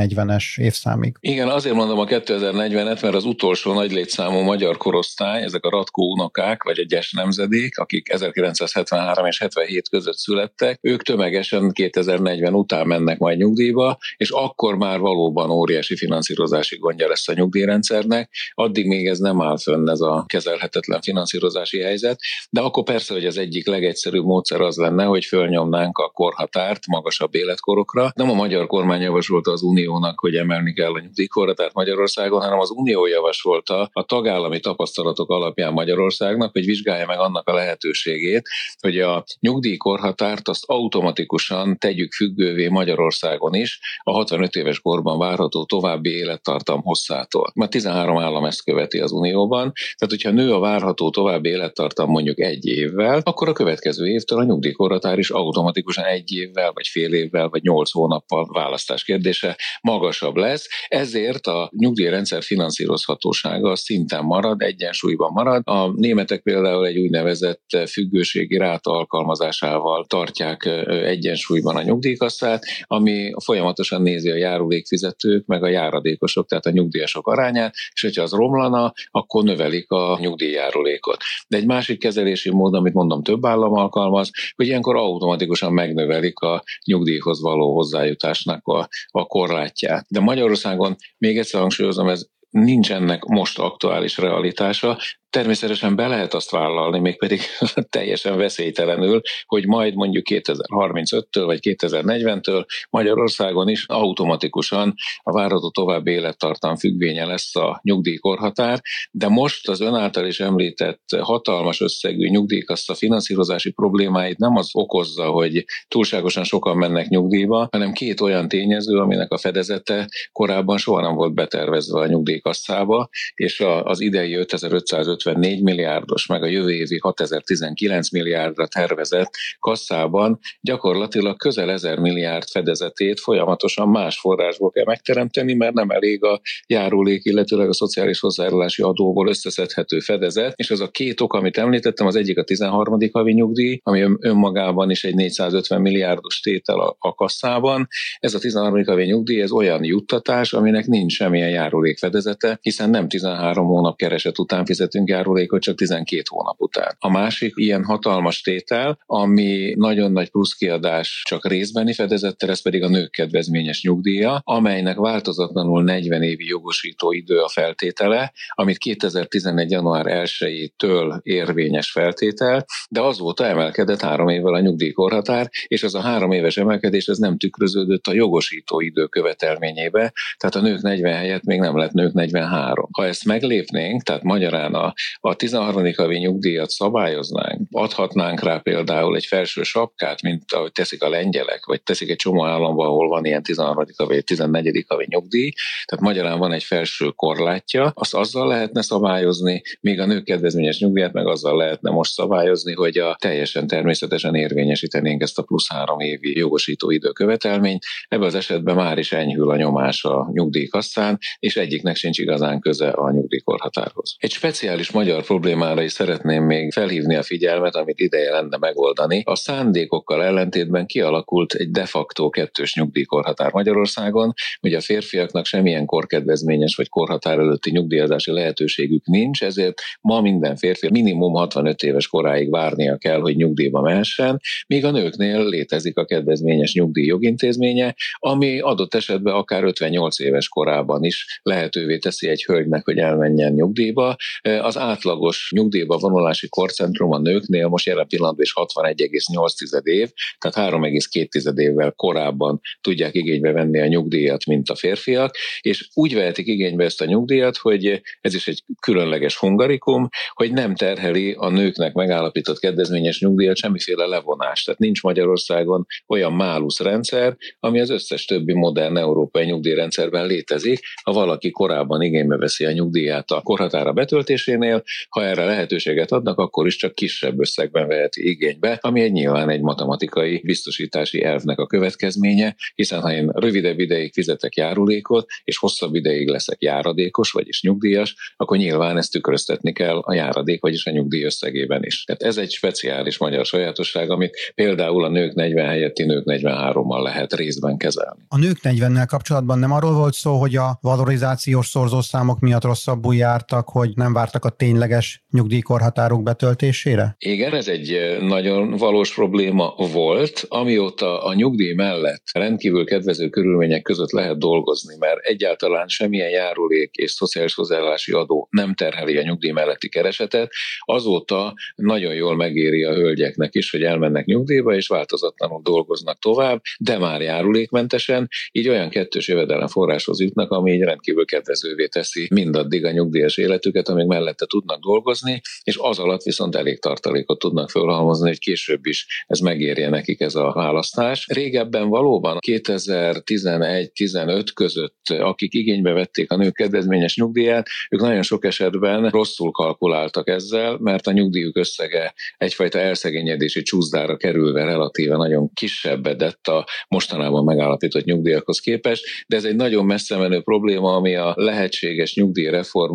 2040-es 0.07 0.59
évszámig. 0.59 1.15
Igen, 1.19 1.47
azért 1.47 1.75
mondom 1.75 1.99
a 1.99 2.05
2040-et, 2.05 3.01
mert 3.01 3.15
az 3.15 3.25
utolsó 3.25 3.73
nagy 3.73 3.91
létszámú 3.91 4.39
magyar 4.39 4.77
korosztály, 4.77 5.43
ezek 5.43 5.65
a 5.65 5.69
Ratkó 5.69 6.11
unokák, 6.11 6.63
vagy 6.63 6.79
egyes 6.79 7.11
nemzedék, 7.11 7.77
akik 7.77 8.09
1973 8.09 9.25
és 9.25 9.39
77 9.39 9.89
között 9.89 10.17
születtek, 10.17 10.79
ők 10.81 11.01
tömegesen 11.01 11.71
2040 11.71 12.53
után 12.53 12.87
mennek 12.87 13.17
majd 13.17 13.37
nyugdíjba, 13.37 13.97
és 14.17 14.29
akkor 14.29 14.75
már 14.75 14.99
valóban 14.99 15.49
óriási 15.49 15.95
finanszírozási 15.95 16.77
gondja 16.77 17.07
lesz 17.07 17.27
a 17.27 17.33
nyugdíjrendszernek, 17.33 18.29
addig 18.53 18.87
még 18.87 19.07
ez 19.07 19.19
nem 19.19 19.41
áll 19.41 19.57
fönn 19.57 19.89
ez 19.89 19.99
a 19.99 20.23
kezelhetetlen 20.27 21.01
finanszírozási 21.01 21.81
helyzet, 21.81 22.19
de 22.49 22.61
akkor 22.61 22.83
persze, 22.83 23.13
hogy 23.13 23.25
az 23.25 23.37
egyik 23.37 23.67
legegyszerűbb 23.67 24.25
módszer 24.25 24.61
az 24.61 24.77
lenne, 24.77 25.03
hogy 25.03 25.25
fölnyomnánk 25.25 25.97
a 25.97 26.09
korhatárt 26.09 26.87
magasabb 26.87 27.35
életkorokra. 27.35 28.11
Nem 28.15 28.29
a 28.29 28.33
magyar 28.33 28.67
kormány 28.67 29.01
javasolta 29.01 29.51
az 29.51 29.63
Uniónak, 29.89 30.19
hogy 30.19 30.35
emelni 30.35 30.73
kell 30.73 30.93
a 30.93 30.99
nyugdíjkorhatárt 30.99 31.73
Magyarországon, 31.73 32.41
hanem 32.41 32.59
az 32.59 32.69
Unió 32.69 33.05
javasolta 33.05 33.89
a 33.93 34.03
tagállami 34.03 34.59
tapasztalatok 34.59 35.29
alapján 35.29 35.73
Magyarországnak, 35.73 36.51
hogy 36.51 36.65
vizsgálja 36.65 37.05
meg 37.05 37.19
annak 37.19 37.47
a 37.47 37.53
lehetőségét, 37.53 38.47
hogy 38.79 38.99
a 38.99 39.23
nyugdíjkorhatárt 39.39 40.47
azt 40.47 40.63
automatikusan 40.67 41.77
tegyük 41.77 42.13
függővé 42.13 42.67
Magyarországon 42.67 43.53
is 43.53 43.79
a 44.03 44.11
65 44.11 44.55
éves 44.55 44.79
korban 44.79 45.17
várható 45.17 45.65
további 45.65 46.09
élettartam 46.09 46.81
hosszától. 46.81 47.51
Már 47.55 47.67
13 47.67 48.17
állam 48.17 48.45
ezt 48.45 48.63
követi 48.63 48.99
az 48.99 49.11
Unióban, 49.11 49.71
tehát 49.71 50.13
hogyha 50.13 50.31
nő 50.31 50.53
a 50.53 50.59
várható 50.59 51.09
további 51.09 51.49
élettartam 51.49 52.09
mondjuk 52.09 52.39
egy 52.39 52.65
évvel, 52.65 53.21
akkor 53.23 53.49
a 53.49 53.53
következő 53.53 54.07
évtől 54.07 54.39
a 54.39 54.43
nyugdíjkorhatár 54.43 55.17
is 55.17 55.29
automatikusan 55.29 56.03
egy 56.03 56.31
évvel, 56.33 56.71
vagy 56.73 56.87
fél 56.87 57.13
évvel, 57.13 57.49
vagy 57.49 57.61
nyolc 57.61 57.91
hónappal 57.91 58.47
választás 58.53 59.03
kérdése 59.03 59.57
magasabb 59.81 60.35
lesz. 60.35 60.67
Ezért 60.87 61.47
a 61.47 61.71
nyugdíjrendszer 61.75 62.43
finanszírozhatósága 62.43 63.75
szinten 63.75 64.23
marad, 64.23 64.61
egyensúlyban 64.61 65.31
marad. 65.31 65.61
A 65.65 65.91
németek 65.95 66.41
például 66.41 66.85
egy 66.85 66.97
úgynevezett 66.97 67.77
függőségi 67.87 68.57
ráta 68.57 68.91
alkalmazásával 68.91 70.05
tartják 70.05 70.65
egyensúlyban 70.87 71.75
a 71.75 71.81
nyugdíjkasszát, 71.81 72.63
ami 72.83 73.31
folyamatosan 73.43 74.01
nézi 74.01 74.29
a 74.29 74.35
járulékfizetők, 74.35 75.45
meg 75.45 75.63
a 75.63 75.67
járadékosok, 75.67 76.47
tehát 76.47 76.65
a 76.65 76.71
nyugdíjasok 76.71 77.27
arányát, 77.27 77.73
és 77.93 78.01
hogyha 78.01 78.23
az 78.23 78.31
romlana, 78.31 78.93
akkor 79.11 79.43
növelik 79.43 79.91
a 79.91 80.17
nyugdíjjárulékot. 80.21 81.17
De 81.47 81.57
egy 81.57 81.65
másik 81.65 81.99
kezelési 81.99 82.51
mód, 82.51 82.73
amit 82.73 82.93
mondom 82.93 83.23
több 83.23 83.45
állam 83.45 83.73
alkalmaz, 83.73 84.31
hogy 84.55 84.67
ilyenkor 84.67 84.95
automatikusan 84.95 85.73
megnövelik 85.73 86.39
a 86.39 86.63
nyugdíjhoz 86.85 87.41
való 87.41 87.73
hozzájutásnak 87.75 88.67
a, 88.67 88.89
a 89.07 89.25
korlátját. 89.59 90.05
De 90.09 90.19
Magyarországon 90.19 90.95
még 91.17 91.37
egyszer 91.37 91.59
hangsúlyozom, 91.59 92.09
ez 92.09 92.25
nincs 92.49 92.91
ennek 92.91 93.23
most 93.23 93.59
aktuális 93.59 94.17
realitása, 94.17 94.99
Természetesen 95.29 95.95
be 95.95 96.07
lehet 96.07 96.33
azt 96.33 96.51
vállalni, 96.51 96.99
mégpedig 96.99 97.41
teljesen 97.89 98.37
veszélytelenül, 98.37 99.21
hogy 99.45 99.65
majd 99.65 99.95
mondjuk 99.95 100.25
2035-től 100.29 101.43
vagy 101.45 101.59
2040-től 101.61 102.65
Magyarországon 102.89 103.67
is 103.67 103.85
automatikusan 103.87 104.93
a 105.23 105.31
várható 105.31 105.69
további 105.69 106.11
élettartam 106.11 106.75
függvénye 106.75 107.25
lesz 107.25 107.55
a 107.55 107.79
nyugdíjkorhatár, 107.83 108.81
de 109.11 109.27
most 109.27 109.69
az 109.69 109.81
ön 109.81 109.95
által 109.95 110.25
is 110.25 110.39
említett 110.39 111.03
hatalmas 111.19 111.81
összegű 111.81 112.27
nyugdíjkassa 112.27 112.93
finanszírozási 112.93 113.71
problémáit 113.71 114.37
nem 114.37 114.55
az 114.55 114.69
okozza, 114.71 115.25
hogy 115.25 115.65
túlságosan 115.87 116.43
sokan 116.43 116.77
mennek 116.77 117.07
nyugdíjba, 117.07 117.67
hanem 117.71 117.91
két 117.91 118.21
olyan 118.21 118.47
tényező, 118.47 118.97
aminek 118.97 119.31
a 119.31 119.37
fedezete 119.37 120.09
korábban 120.31 120.77
soha 120.77 121.01
nem 121.01 121.15
volt 121.15 121.33
betervezve 121.33 121.99
a 121.99 122.07
nyugdíjkasszába, 122.07 123.09
és 123.33 123.63
az 123.83 123.99
idei 123.99 124.35
5550 124.35 125.18
54 125.25 125.63
milliárdos, 125.63 126.25
meg 126.25 126.43
a 126.43 126.47
jövő 126.47 126.71
évi 126.71 126.97
6019 126.97 128.11
milliárdra 128.11 128.67
tervezett 128.67 129.31
kasszában 129.59 130.39
gyakorlatilag 130.61 131.37
közel 131.37 131.71
1000 131.71 131.99
milliárd 131.99 132.47
fedezetét 132.47 133.19
folyamatosan 133.19 133.89
más 133.89 134.19
forrásból 134.19 134.71
kell 134.71 134.85
megteremteni, 134.85 135.53
mert 135.53 135.73
nem 135.73 135.89
elég 135.89 136.23
a 136.23 136.41
járulék, 136.67 137.25
illetőleg 137.25 137.69
a 137.69 137.73
szociális 137.73 138.19
hozzájárulási 138.19 138.81
adóból 138.81 139.27
összeszedhető 139.27 139.99
fedezet, 139.99 140.53
és 140.55 140.71
az 140.71 140.81
a 140.81 140.89
két 140.89 141.21
ok, 141.21 141.33
amit 141.33 141.57
említettem, 141.57 142.07
az 142.07 142.15
egyik 142.15 142.37
a 142.37 142.43
13. 142.43 142.97
havi 143.11 143.33
nyugdíj, 143.33 143.79
ami 143.83 144.03
önmagában 144.19 144.89
is 144.89 145.03
egy 145.03 145.15
450 145.15 145.81
milliárdos 145.81 146.39
tétel 146.39 146.79
a, 146.79 146.95
a 146.99 147.15
kasszában. 147.15 147.87
Ez 148.19 148.33
a 148.33 148.39
13. 148.39 148.83
havi 148.85 149.03
nyugdíj, 149.03 149.41
ez 149.41 149.51
olyan 149.51 149.83
juttatás, 149.83 150.53
aminek 150.53 150.85
nincs 150.85 151.13
semmilyen 151.13 151.49
járulékfedezete, 151.49 152.57
hiszen 152.61 152.89
nem 152.89 153.07
13 153.07 153.65
hónap 153.65 153.97
kereset 153.97 154.39
után 154.39 154.65
fizetünk 154.65 155.08
járulékot 155.09 155.61
csak 155.61 155.75
12 155.75 156.21
hónap 156.29 156.61
után. 156.61 156.95
A 156.99 157.09
másik 157.09 157.53
ilyen 157.55 157.83
hatalmas 157.83 158.41
tétel, 158.41 158.99
ami 159.05 159.73
nagyon 159.75 160.11
nagy 160.11 160.29
plusz 160.29 160.53
kiadás 160.53 161.21
csak 161.27 161.47
részbeni 161.47 161.93
fedezettel, 161.93 162.49
ez 162.49 162.61
pedig 162.61 162.83
a 162.83 162.89
nők 162.89 163.11
kedvezményes 163.11 163.83
nyugdíja, 163.83 164.41
amelynek 164.43 164.97
változatlanul 164.97 165.83
40 165.83 166.23
évi 166.23 166.45
jogosító 166.45 167.11
idő 167.11 167.37
a 167.37 167.49
feltétele, 167.49 168.31
amit 168.49 168.77
2011. 168.77 169.71
január 169.71 170.05
1-től 170.07 171.19
érvényes 171.23 171.91
feltétel, 171.91 172.65
de 172.89 173.01
azóta 173.01 173.45
emelkedett 173.45 174.01
három 174.01 174.27
évvel 174.27 174.53
a 174.53 174.59
nyugdíjkorhatár, 174.59 175.49
és 175.67 175.83
az 175.83 175.95
a 175.95 176.01
három 176.01 176.31
éves 176.31 176.57
emelkedés 176.57 177.07
ez 177.07 177.17
nem 177.17 177.37
tükröződött 177.37 178.07
a 178.07 178.13
jogosító 178.13 178.79
idő 178.79 179.05
követelményébe, 179.05 180.13
tehát 180.37 180.55
a 180.55 180.61
nők 180.61 180.81
40 180.81 181.13
helyett 181.13 181.43
még 181.43 181.59
nem 181.59 181.77
lett 181.77 181.91
nők 181.91 182.13
43. 182.13 182.87
Ha 182.91 183.05
ezt 183.05 183.25
meglépnénk, 183.25 184.03
tehát 184.03 184.23
magyarán 184.23 184.73
a 184.73 184.93
a 185.19 185.35
13. 185.35 185.93
havi 185.95 186.17
nyugdíjat 186.17 186.69
szabályoznánk, 186.69 187.67
adhatnánk 187.71 188.41
rá 188.41 188.57
például 188.57 189.15
egy 189.15 189.25
felső 189.25 189.63
sapkát, 189.63 190.21
mint 190.21 190.43
ahogy 190.51 190.71
teszik 190.71 191.03
a 191.03 191.09
lengyelek, 191.09 191.65
vagy 191.65 191.81
teszik 191.81 192.09
egy 192.09 192.15
csomó 192.15 192.45
államban, 192.45 192.87
ahol 192.87 193.07
van 193.07 193.25
ilyen 193.25 193.43
13. 193.43 193.85
vagy 193.97 194.23
14. 194.23 194.85
havi 194.87 195.05
nyugdíj, 195.09 195.51
tehát 195.85 196.05
magyarán 196.05 196.39
van 196.39 196.51
egy 196.51 196.63
felső 196.63 197.09
korlátja, 197.09 197.91
azt 197.95 198.13
azzal 198.13 198.47
lehetne 198.47 198.81
szabályozni, 198.81 199.61
míg 199.81 199.99
a 199.99 200.05
nők 200.05 200.23
kedvezményes 200.23 200.79
nyugdíjat 200.79 201.13
meg 201.13 201.27
azzal 201.27 201.57
lehetne 201.57 201.91
most 201.91 202.13
szabályozni, 202.13 202.73
hogy 202.73 202.97
a 202.97 203.15
teljesen 203.19 203.67
természetesen 203.67 204.35
érvényesítenénk 204.35 205.21
ezt 205.21 205.39
a 205.39 205.43
plusz 205.43 205.69
három 205.69 205.99
évi 205.99 206.37
jogosító 206.37 206.89
időkövetelményt. 206.91 207.83
Ebben 208.07 208.27
az 208.27 208.35
esetben 208.35 208.75
már 208.75 208.97
is 208.97 209.11
enyhül 209.11 209.49
a 209.49 209.55
nyomás 209.55 210.03
a 210.03 210.29
nyugdíjkasszán, 210.31 211.17
és 211.39 211.57
egyiknek 211.57 211.95
sincs 211.95 212.17
igazán 212.19 212.59
köze 212.59 212.89
a 212.89 213.11
nyugdíjkorhatárhoz. 213.49 214.15
Egy 214.17 214.31
speciális 214.31 214.91
magyar 214.91 215.23
problémára 215.23 215.81
is 215.81 215.91
szeretném 215.91 216.43
még 216.43 216.71
felhívni 216.71 217.15
a 217.15 217.23
figyelmet, 217.23 217.75
amit 217.75 217.99
ideje 217.99 218.31
lenne 218.31 218.57
megoldani. 218.57 219.21
A 219.25 219.35
szándékokkal 219.35 220.23
ellentétben 220.23 220.85
kialakult 220.85 221.53
egy 221.53 221.71
de 221.71 221.85
facto 221.85 222.29
kettős 222.29 222.75
nyugdíjkorhatár 222.75 223.51
Magyarországon. 223.51 224.33
Ugye 224.61 224.77
a 224.77 224.81
férfiaknak 224.81 225.45
semmilyen 225.45 225.85
korkedvezményes 225.85 226.75
vagy 226.75 226.89
korhatár 226.89 227.39
előtti 227.39 227.71
nyugdíjazási 227.71 228.31
lehetőségük 228.31 229.05
nincs, 229.05 229.43
ezért 229.43 229.81
ma 230.01 230.21
minden 230.21 230.55
férfi 230.55 230.89
minimum 230.91 231.33
65 231.33 231.83
éves 231.83 232.07
koráig 232.07 232.49
várnia 232.49 232.97
kell, 232.97 233.19
hogy 233.19 233.35
nyugdíjba 233.35 233.81
mehessen, 233.81 234.39
míg 234.67 234.85
a 234.85 234.91
nőknél 234.91 235.47
létezik 235.47 235.97
a 235.97 236.05
kedvezményes 236.05 236.73
nyugdíj 236.73 237.05
jogintézménye, 237.05 237.95
ami 238.19 238.59
adott 238.59 238.93
esetben 238.93 239.33
akár 239.33 239.63
58 239.63 240.19
éves 240.19 240.47
korában 240.47 241.03
is 241.03 241.39
lehetővé 241.43 241.97
teszi 241.97 242.27
egy 242.27 242.43
hölgynek, 242.43 242.85
hogy 242.85 242.97
elmenjen 242.97 243.38
nyugdíjba. 243.47 244.15
Az 244.41 244.77
átlagos 244.77 245.51
nyugdíjba 245.55 245.97
vonulási 245.97 246.49
korcentrum 246.49 247.11
a 247.11 247.19
nőknél 247.19 247.67
most 247.67 247.85
jelen 247.85 248.07
pillanatban 248.07 248.43
is 248.43 248.53
61,8 248.55 249.85
év, 249.87 250.09
tehát 250.37 250.73
3,2 250.73 251.57
évvel 251.59 251.91
korábban 251.91 252.59
tudják 252.81 253.13
igénybe 253.15 253.51
venni 253.51 253.79
a 253.79 253.87
nyugdíjat, 253.87 254.45
mint 254.45 254.69
a 254.69 254.75
férfiak, 254.75 255.35
és 255.61 255.89
úgy 255.93 256.13
vehetik 256.13 256.47
igénybe 256.47 256.83
ezt 256.83 257.01
a 257.01 257.05
nyugdíjat, 257.05 257.57
hogy 257.57 258.01
ez 258.21 258.33
is 258.33 258.47
egy 258.47 258.63
különleges 258.81 259.37
hungarikum, 259.37 260.09
hogy 260.33 260.51
nem 260.51 260.75
terheli 260.75 261.35
a 261.37 261.49
nőknek 261.49 261.93
megállapított 261.93 262.59
kedvezményes 262.59 263.19
nyugdíjat 263.19 263.57
semmiféle 263.57 264.05
levonás. 264.05 264.63
Tehát 264.63 264.79
nincs 264.79 265.01
Magyarországon 265.01 265.85
olyan 266.07 266.33
málusz 266.33 266.79
rendszer, 266.79 267.37
ami 267.59 267.79
az 267.79 267.89
összes 267.89 268.25
többi 268.25 268.53
modern 268.53 268.97
európai 268.97 269.45
nyugdíjrendszerben 269.45 270.25
létezik. 270.25 270.79
Ha 271.03 271.11
valaki 271.11 271.51
korábban 271.51 272.01
igénybe 272.01 272.37
veszi 272.37 272.65
a 272.65 272.71
nyugdíját 272.71 273.28
a 273.35 273.41
korhatára 273.41 273.93
betöltésénél, 273.93 274.83
ha 275.09 275.23
erre 275.23 275.45
lehetőséget 275.45 276.11
adnak, 276.11 276.37
akkor 276.37 276.65
is 276.65 276.75
csak 276.75 276.95
kisebb 276.95 277.39
összegben 277.39 277.87
veheti 277.87 278.29
igénybe, 278.29 278.77
ami 278.81 279.01
egy 279.01 279.11
nyilván 279.11 279.49
egy 279.49 279.61
matematikai 279.61 280.41
biztosítási 280.43 281.23
elvnek 281.23 281.59
a 281.59 281.67
következménye, 281.67 282.55
hiszen 282.75 283.01
ha 283.01 283.13
én 283.13 283.29
rövidebb 283.33 283.79
ideig 283.79 284.13
fizetek 284.13 284.55
járulékot, 284.55 285.27
és 285.43 285.57
hosszabb 285.57 285.95
ideig 285.95 286.27
leszek 286.27 286.61
járadékos, 286.61 287.31
vagyis 287.31 287.61
nyugdíjas, 287.61 288.33
akkor 288.37 288.57
nyilván 288.57 288.97
ezt 288.97 289.11
tükröztetni 289.11 289.73
kell 289.73 289.97
a 289.97 290.13
járadék, 290.13 290.61
vagyis 290.61 290.85
a 290.85 290.91
nyugdíj 290.91 291.23
összegében 291.23 291.83
is. 291.83 292.03
Tehát 292.03 292.23
ez 292.23 292.37
egy 292.37 292.51
speciális 292.51 293.17
magyar 293.17 293.45
sajátosság, 293.45 294.09
amit 294.09 294.51
például 294.55 295.03
a 295.03 295.09
nők 295.09 295.33
40 295.33 295.67
helyetti 295.67 296.03
nők 296.03 296.23
43-mal 296.25 297.03
lehet 297.03 297.33
részben 297.33 297.77
kezelni. 297.77 298.21
A 298.27 298.37
nők 298.37 298.57
40-nel 298.63 299.05
kapcsolatban 299.07 299.59
nem 299.59 299.71
arról 299.71 299.93
volt 299.93 300.13
szó, 300.13 300.39
hogy 300.39 300.55
a 300.55 300.77
valorizációs 300.81 301.67
szorzószámok 301.67 302.39
miatt 302.39 302.63
rosszabbul 302.63 303.15
jártak, 303.19 303.69
hogy 303.69 303.91
nem 303.95 304.13
vártak 304.13 304.45
a 304.45 304.49
tényleges 304.49 305.23
nyugdíjkorhatárok 305.31 306.23
betöltésére? 306.23 307.15
Igen, 307.19 307.53
ez 307.53 307.67
egy 307.67 308.17
nagyon 308.21 308.71
valós 308.71 309.13
probléma 309.13 309.73
volt, 309.93 310.45
amióta 310.47 311.23
a 311.23 311.33
nyugdíj 311.33 311.73
mellett 311.73 312.23
rendkívül 312.33 312.85
kedvező 312.85 313.29
körülmények 313.29 313.81
között 313.81 314.11
lehet 314.11 314.37
dolgozni, 314.37 314.95
mert 314.99 315.19
egyáltalán 315.25 315.87
semmilyen 315.87 316.29
járulék 316.29 316.95
és 316.95 317.11
szociális 317.11 317.53
hozzáállási 317.53 318.11
adó 318.11 318.47
nem 318.51 318.73
terheli 318.73 319.17
a 319.17 319.21
nyugdíj 319.21 319.51
melletti 319.51 319.89
keresetet, 319.89 320.51
azóta 320.79 321.53
nagyon 321.75 322.13
jól 322.13 322.35
megéri 322.35 322.83
a 322.83 322.93
hölgyeknek 322.93 323.55
is, 323.55 323.71
hogy 323.71 323.83
elmennek 323.83 324.25
nyugdíjba, 324.25 324.75
és 324.75 324.87
változatlanul 324.87 325.61
dolgoznak 325.63 326.19
tovább, 326.19 326.61
de 326.79 326.97
már 326.97 327.21
járulékmentesen, 327.21 328.27
így 328.51 328.69
olyan 328.69 328.89
kettős 328.89 329.27
jövedelem 329.27 329.67
forráshoz 329.67 330.21
jutnak, 330.21 330.51
ami 330.51 330.71
így 330.71 330.81
rendkívül 330.81 331.25
kedvezővé 331.25 331.87
teszi 331.87 332.27
mindaddig 332.33 332.85
a 332.85 332.91
nyugdíjas 333.09 333.37
életüket, 333.37 333.87
amíg 333.87 334.05
mellette 334.05 334.45
tudnak 334.45 334.79
dolgozni, 334.79 335.41
és 335.63 335.77
az 335.81 335.99
alatt 335.99 336.21
viszont 336.21 336.55
elég 336.55 336.79
tartalékot 336.79 337.39
tudnak 337.39 337.69
fölhalmozni, 337.69 338.27
hogy 338.27 338.39
később 338.39 338.85
is 338.85 339.25
ez 339.27 339.39
megérje 339.39 339.89
nekik 339.89 340.21
ez 340.21 340.35
a 340.35 340.51
választás. 340.51 341.27
Régebben 341.33 341.89
valóban 341.89 342.37
2011-15 342.47 344.45
között, 344.53 344.97
akik 345.19 345.53
igénybe 345.53 345.91
vették 345.91 346.31
a 346.31 346.35
nők 346.35 346.53
kedvezményes 346.53 347.17
nyugdíját, 347.17 347.67
ők 347.89 348.01
nagyon 348.01 348.21
sok 348.21 348.45
esetben 348.45 349.09
rosszul 349.09 349.51
kalkuláltak 349.51 350.29
ezzel, 350.29 350.77
mert 350.79 351.07
a 351.07 351.11
nyugdíjuk 351.11 351.57
összege 351.57 352.13
egyfajta 352.37 352.79
elszegényedési 352.79 353.61
csúszdára 353.61 354.17
kerülve 354.17 354.63
relatíve 354.63 355.15
nagyon 355.15 355.53
kisebbedett 355.53 356.47
a 356.47 356.65
mostanában 356.87 357.43
megállapított 357.43 358.03
nyugdíjakhoz 358.03 358.59
képest, 358.59 359.05
de 359.27 359.35
ez 359.35 359.43
egy 359.43 359.55
nagyon 359.55 359.85
messze 359.85 360.17
menő 360.17 360.41
probléma, 360.41 360.95
ami 360.95 361.15
a 361.15 361.33
lehetséges 361.35 362.13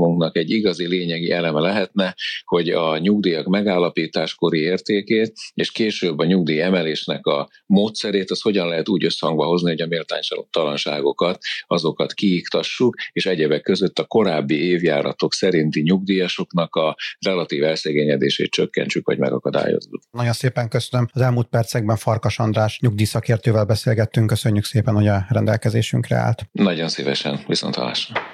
nyugdíjreformunknak 0.04 0.37
egy 0.37 0.50
igazi 0.50 0.87
lényegi 0.87 1.30
eleme 1.30 1.61
lehetne, 1.61 2.14
hogy 2.44 2.68
a 2.68 2.99
nyugdíjak 2.99 3.46
megállapításkori 3.46 4.61
értékét 4.61 5.32
és 5.54 5.73
később 5.73 6.18
a 6.18 6.25
nyugdíj 6.25 6.61
emelésnek 6.61 7.26
a 7.26 7.49
módszerét, 7.66 8.30
az 8.30 8.40
hogyan 8.40 8.68
lehet 8.68 8.88
úgy 8.88 9.04
összhangba 9.04 9.44
hozni, 9.44 9.70
hogy 9.70 9.80
a 9.80 9.87
méltánytalanságokat, 9.87 11.38
azokat 11.66 12.12
kiiktassuk, 12.12 12.94
és 13.12 13.26
egyebek 13.26 13.62
között 13.62 13.99
a 13.99 14.04
korábbi 14.04 14.64
évjáratok 14.64 15.32
szerinti 15.32 15.80
nyugdíjasoknak 15.80 16.75
a 16.75 16.96
relatív 17.18 17.62
elszegényedését 17.62 18.50
csökkentsük, 18.50 19.06
vagy 19.06 19.18
megakadályozzuk. 19.18 20.02
Nagyon 20.11 20.32
szépen 20.32 20.68
köszönöm. 20.68 21.08
Az 21.12 21.20
elmúlt 21.20 21.46
percekben 21.46 21.96
Farkas 21.96 22.38
András 22.38 22.78
nyugdíjszakértővel 22.80 23.64
beszélgettünk. 23.64 24.26
Köszönjük 24.26 24.64
szépen, 24.64 24.94
hogy 24.94 25.06
a 25.06 25.26
rendelkezésünkre 25.28 26.16
állt. 26.16 26.46
Nagyon 26.52 26.88
szívesen. 26.88 27.40
Viszont 27.46 27.75
hallásra. 27.75 28.33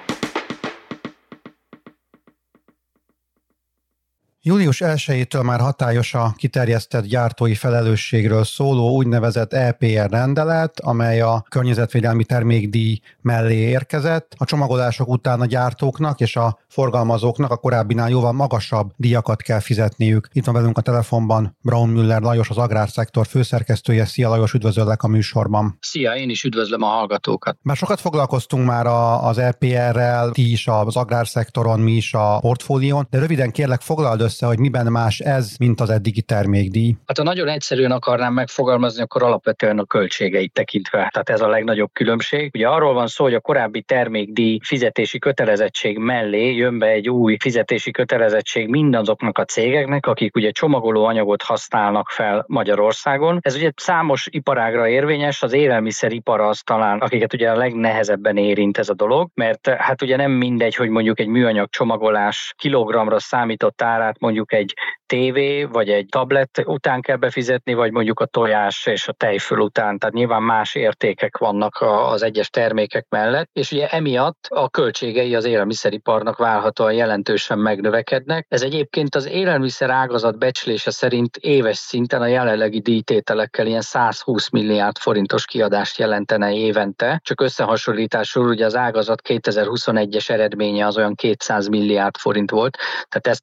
Július 4.43 4.81
1-től 4.85 5.43
már 5.43 5.59
hatályos 5.59 6.13
a 6.13 6.33
kiterjesztett 6.37 7.05
gyártói 7.05 7.55
felelősségről 7.55 8.43
szóló 8.43 8.95
úgynevezett 8.95 9.53
EPR 9.53 10.09
rendelet, 10.09 10.79
amely 10.79 11.21
a 11.21 11.45
környezetvédelmi 11.49 12.23
termékdíj 12.23 12.99
mellé 13.21 13.55
érkezett. 13.55 14.33
A 14.37 14.45
csomagolások 14.45 15.07
után 15.07 15.41
a 15.41 15.45
gyártóknak 15.45 16.19
és 16.19 16.35
a 16.35 16.59
forgalmazóknak 16.67 17.51
a 17.51 17.57
korábbinál 17.57 18.09
jóval 18.09 18.31
magasabb 18.31 18.91
díjakat 18.95 19.41
kell 19.41 19.59
fizetniük. 19.59 20.27
Itt 20.31 20.45
van 20.45 20.55
velünk 20.55 20.77
a 20.77 20.81
telefonban 20.81 21.57
Braun 21.61 21.89
Müller 21.89 22.21
Lajos, 22.21 22.49
az 22.49 22.57
agrárszektor 22.57 23.27
főszerkesztője. 23.27 24.05
Szia 24.05 24.29
Lajos, 24.29 24.53
üdvözöllek 24.53 25.03
a 25.03 25.07
műsorban. 25.07 25.77
Szia, 25.79 26.15
én 26.15 26.29
is 26.29 26.43
üdvözlöm 26.43 26.81
a 26.81 26.87
hallgatókat. 26.87 27.57
Már 27.61 27.75
sokat 27.75 27.99
foglalkoztunk 27.99 28.65
már 28.65 28.85
az 29.23 29.37
EPR-rel, 29.37 30.31
ti 30.31 30.51
is 30.51 30.67
az 30.67 30.95
agrárszektoron, 30.95 31.79
mi 31.79 31.91
is 31.91 32.13
a 32.13 32.39
portfólión, 32.39 33.07
de 33.09 33.19
röviden 33.19 33.51
kérlek 33.51 33.81
foglald 33.81 34.29
össze, 34.31 34.45
hogy 34.45 34.59
miben 34.59 34.91
más 34.91 35.19
ez, 35.19 35.55
mint 35.59 35.81
az 35.81 35.89
eddigi 35.89 36.21
termékdíj? 36.21 36.95
Hát 37.05 37.17
ha 37.17 37.23
nagyon 37.23 37.47
egyszerűen 37.47 37.91
akarnám 37.91 38.33
megfogalmazni, 38.33 39.01
akkor 39.01 39.23
alapvetően 39.23 39.79
a 39.79 39.85
költségeit 39.85 40.53
tekintve. 40.53 40.97
Tehát 41.11 41.29
ez 41.29 41.41
a 41.41 41.47
legnagyobb 41.47 41.89
különbség. 41.93 42.51
Ugye 42.53 42.67
arról 42.67 42.93
van 42.93 43.07
szó, 43.07 43.23
hogy 43.23 43.33
a 43.33 43.39
korábbi 43.39 43.81
termékdíj 43.81 44.59
fizetési 44.63 45.19
kötelezettség 45.19 45.97
mellé 45.97 46.55
jön 46.55 46.79
be 46.79 46.87
egy 46.87 47.09
új 47.09 47.37
fizetési 47.39 47.91
kötelezettség 47.91 48.67
mindazoknak 48.67 49.37
a 49.37 49.45
cégeknek, 49.45 50.05
akik 50.05 50.35
ugye 50.35 50.51
csomagoló 50.51 51.05
anyagot 51.05 51.41
használnak 51.41 52.09
fel 52.09 52.43
Magyarországon. 52.47 53.39
Ez 53.41 53.55
ugye 53.55 53.71
számos 53.75 54.27
iparágra 54.29 54.87
érvényes, 54.87 55.43
az 55.43 55.53
élelmiszeripar 55.53 56.39
az 56.39 56.59
talán, 56.59 56.99
akiket 56.99 57.33
ugye 57.33 57.49
a 57.49 57.57
legnehezebben 57.57 58.37
érint 58.37 58.77
ez 58.77 58.89
a 58.89 58.93
dolog, 58.93 59.29
mert 59.33 59.67
hát 59.67 60.01
ugye 60.01 60.15
nem 60.15 60.31
mindegy, 60.31 60.75
hogy 60.75 60.89
mondjuk 60.89 61.19
egy 61.19 61.27
műanyag 61.27 61.69
csomagolás 61.69 62.53
kilogramra 62.57 63.19
számított 63.19 63.81
árát 63.81 64.19
mondjuk 64.21 64.53
egy 64.53 64.73
tévé 65.05 65.63
vagy 65.63 65.89
egy 65.89 66.05
tablet 66.09 66.63
után 66.65 67.01
kell 67.01 67.15
befizetni, 67.15 67.73
vagy 67.73 67.91
mondjuk 67.91 68.19
a 68.19 68.25
tojás 68.25 68.85
és 68.85 69.07
a 69.07 69.11
tejföl 69.11 69.59
után. 69.59 69.97
Tehát 69.97 70.15
nyilván 70.15 70.43
más 70.43 70.75
értékek 70.75 71.37
vannak 71.37 71.77
az 71.81 72.21
egyes 72.21 72.49
termékek 72.49 73.05
mellett, 73.09 73.49
és 73.53 73.71
ugye 73.71 73.87
emiatt 73.87 74.47
a 74.49 74.69
költségei 74.69 75.35
az 75.35 75.45
élelmiszeriparnak 75.45 76.37
válhatóan 76.37 76.93
jelentősen 76.93 77.59
megnövekednek. 77.59 78.45
Ez 78.49 78.61
egyébként 78.61 79.15
az 79.15 79.27
élelmiszer 79.27 79.89
ágazat 79.89 80.37
becslése 80.37 80.91
szerint 80.91 81.37
éves 81.37 81.77
szinten 81.77 82.21
a 82.21 82.27
jelenlegi 82.27 82.79
díjtételekkel 82.79 83.67
ilyen 83.67 83.81
120 83.81 84.49
milliárd 84.49 84.97
forintos 84.97 85.45
kiadást 85.45 85.97
jelentene 85.97 86.53
évente. 86.53 87.19
Csak 87.23 87.41
összehasonlításul 87.41 88.47
ugye 88.47 88.65
az 88.65 88.75
ágazat 88.75 89.21
2021-es 89.27 90.29
eredménye 90.29 90.85
az 90.85 90.97
olyan 90.97 91.15
200 91.15 91.67
milliárd 91.67 92.17
forint 92.17 92.51
volt, 92.51 92.77
tehát 93.07 93.27
ez 93.27 93.39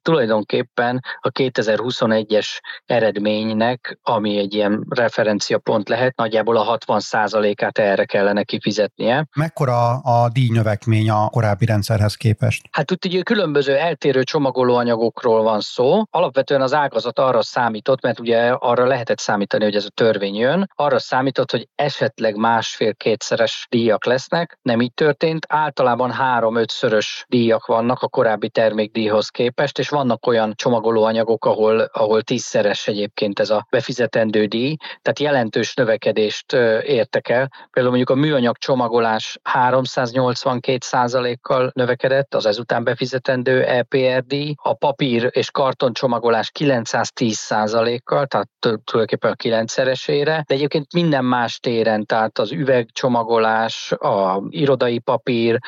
tulajdonképpen 0.79 1.01
a 1.19 1.29
2021-es 1.29 2.47
eredménynek, 2.85 3.99
ami 4.01 4.37
egy 4.37 4.53
ilyen 4.53 4.85
referenciapont 4.89 5.89
lehet, 5.89 6.15
nagyjából 6.15 6.57
a 6.57 6.77
60%-át 6.77 7.77
erre 7.77 8.05
kellene 8.05 8.43
kifizetnie. 8.43 9.27
Mekkora 9.35 9.97
a 9.97 10.29
díjnövekmény 10.29 11.09
a 11.09 11.29
korábbi 11.29 11.65
rendszerhez 11.65 12.15
képest? 12.15 12.67
Hát 12.71 12.91
itt 12.91 13.05
ugye 13.05 13.21
különböző 13.21 13.75
eltérő 13.75 14.23
csomagolóanyagokról 14.23 15.43
van 15.43 15.59
szó. 15.59 16.01
Alapvetően 16.09 16.61
az 16.61 16.73
ágazat 16.73 17.19
arra 17.19 17.41
számított, 17.41 18.01
mert 18.01 18.19
ugye 18.19 18.49
arra 18.49 18.85
lehetett 18.85 19.19
számítani, 19.19 19.63
hogy 19.63 19.75
ez 19.75 19.85
a 19.85 19.89
törvény 19.93 20.35
jön, 20.35 20.69
arra 20.75 20.99
számított, 20.99 21.51
hogy 21.51 21.67
esetleg 21.75 22.35
másfél-kétszeres 22.35 23.67
díjak 23.69 24.05
lesznek. 24.05 24.57
Nem 24.61 24.81
így 24.81 24.93
történt. 24.93 25.45
Általában 25.49 26.11
három-ötszörös 26.11 27.25
díjak 27.27 27.65
vannak 27.65 28.01
a 28.01 28.07
korábbi 28.07 28.49
termékdíjhoz 28.49 29.27
képest, 29.27 29.79
és 29.79 29.89
vannak 29.89 30.25
olyan 30.25 30.53
csomagolóanyagok, 30.59 31.45
ahol, 31.45 31.79
ahol 31.79 32.21
tízszeres 32.21 32.87
egyébként 32.87 33.39
ez 33.39 33.49
a 33.49 33.67
befizetendő 33.69 34.45
díj, 34.45 34.75
tehát 35.01 35.19
jelentős 35.19 35.73
növekedést 35.73 36.53
értek 36.83 37.29
el. 37.29 37.49
Például 37.71 37.95
mondjuk 37.95 38.17
a 38.17 38.21
műanyag 38.21 38.57
csomagolás 38.57 39.39
382%-kal 39.53 41.71
növekedett, 41.73 42.35
az 42.35 42.45
ezután 42.45 42.83
befizetendő 42.83 43.63
EPRD, 43.63 44.35
a 44.55 44.73
papír 44.73 45.29
és 45.31 45.51
karton 45.51 45.93
csomagolás 45.93 46.51
910%-kal, 46.59 48.25
tehát 48.25 48.49
tulajdonképpen 48.59 49.31
a 49.31 49.35
kilencszeresére, 49.35 50.43
de 50.47 50.53
egyébként 50.53 50.93
minden 50.93 51.25
más 51.25 51.59
téren, 51.59 52.05
tehát 52.05 52.39
az 52.39 52.51
üvegcsomagolás, 52.51 53.91
a 53.91 54.43
irodai 54.49 54.99
papír, 54.99 55.59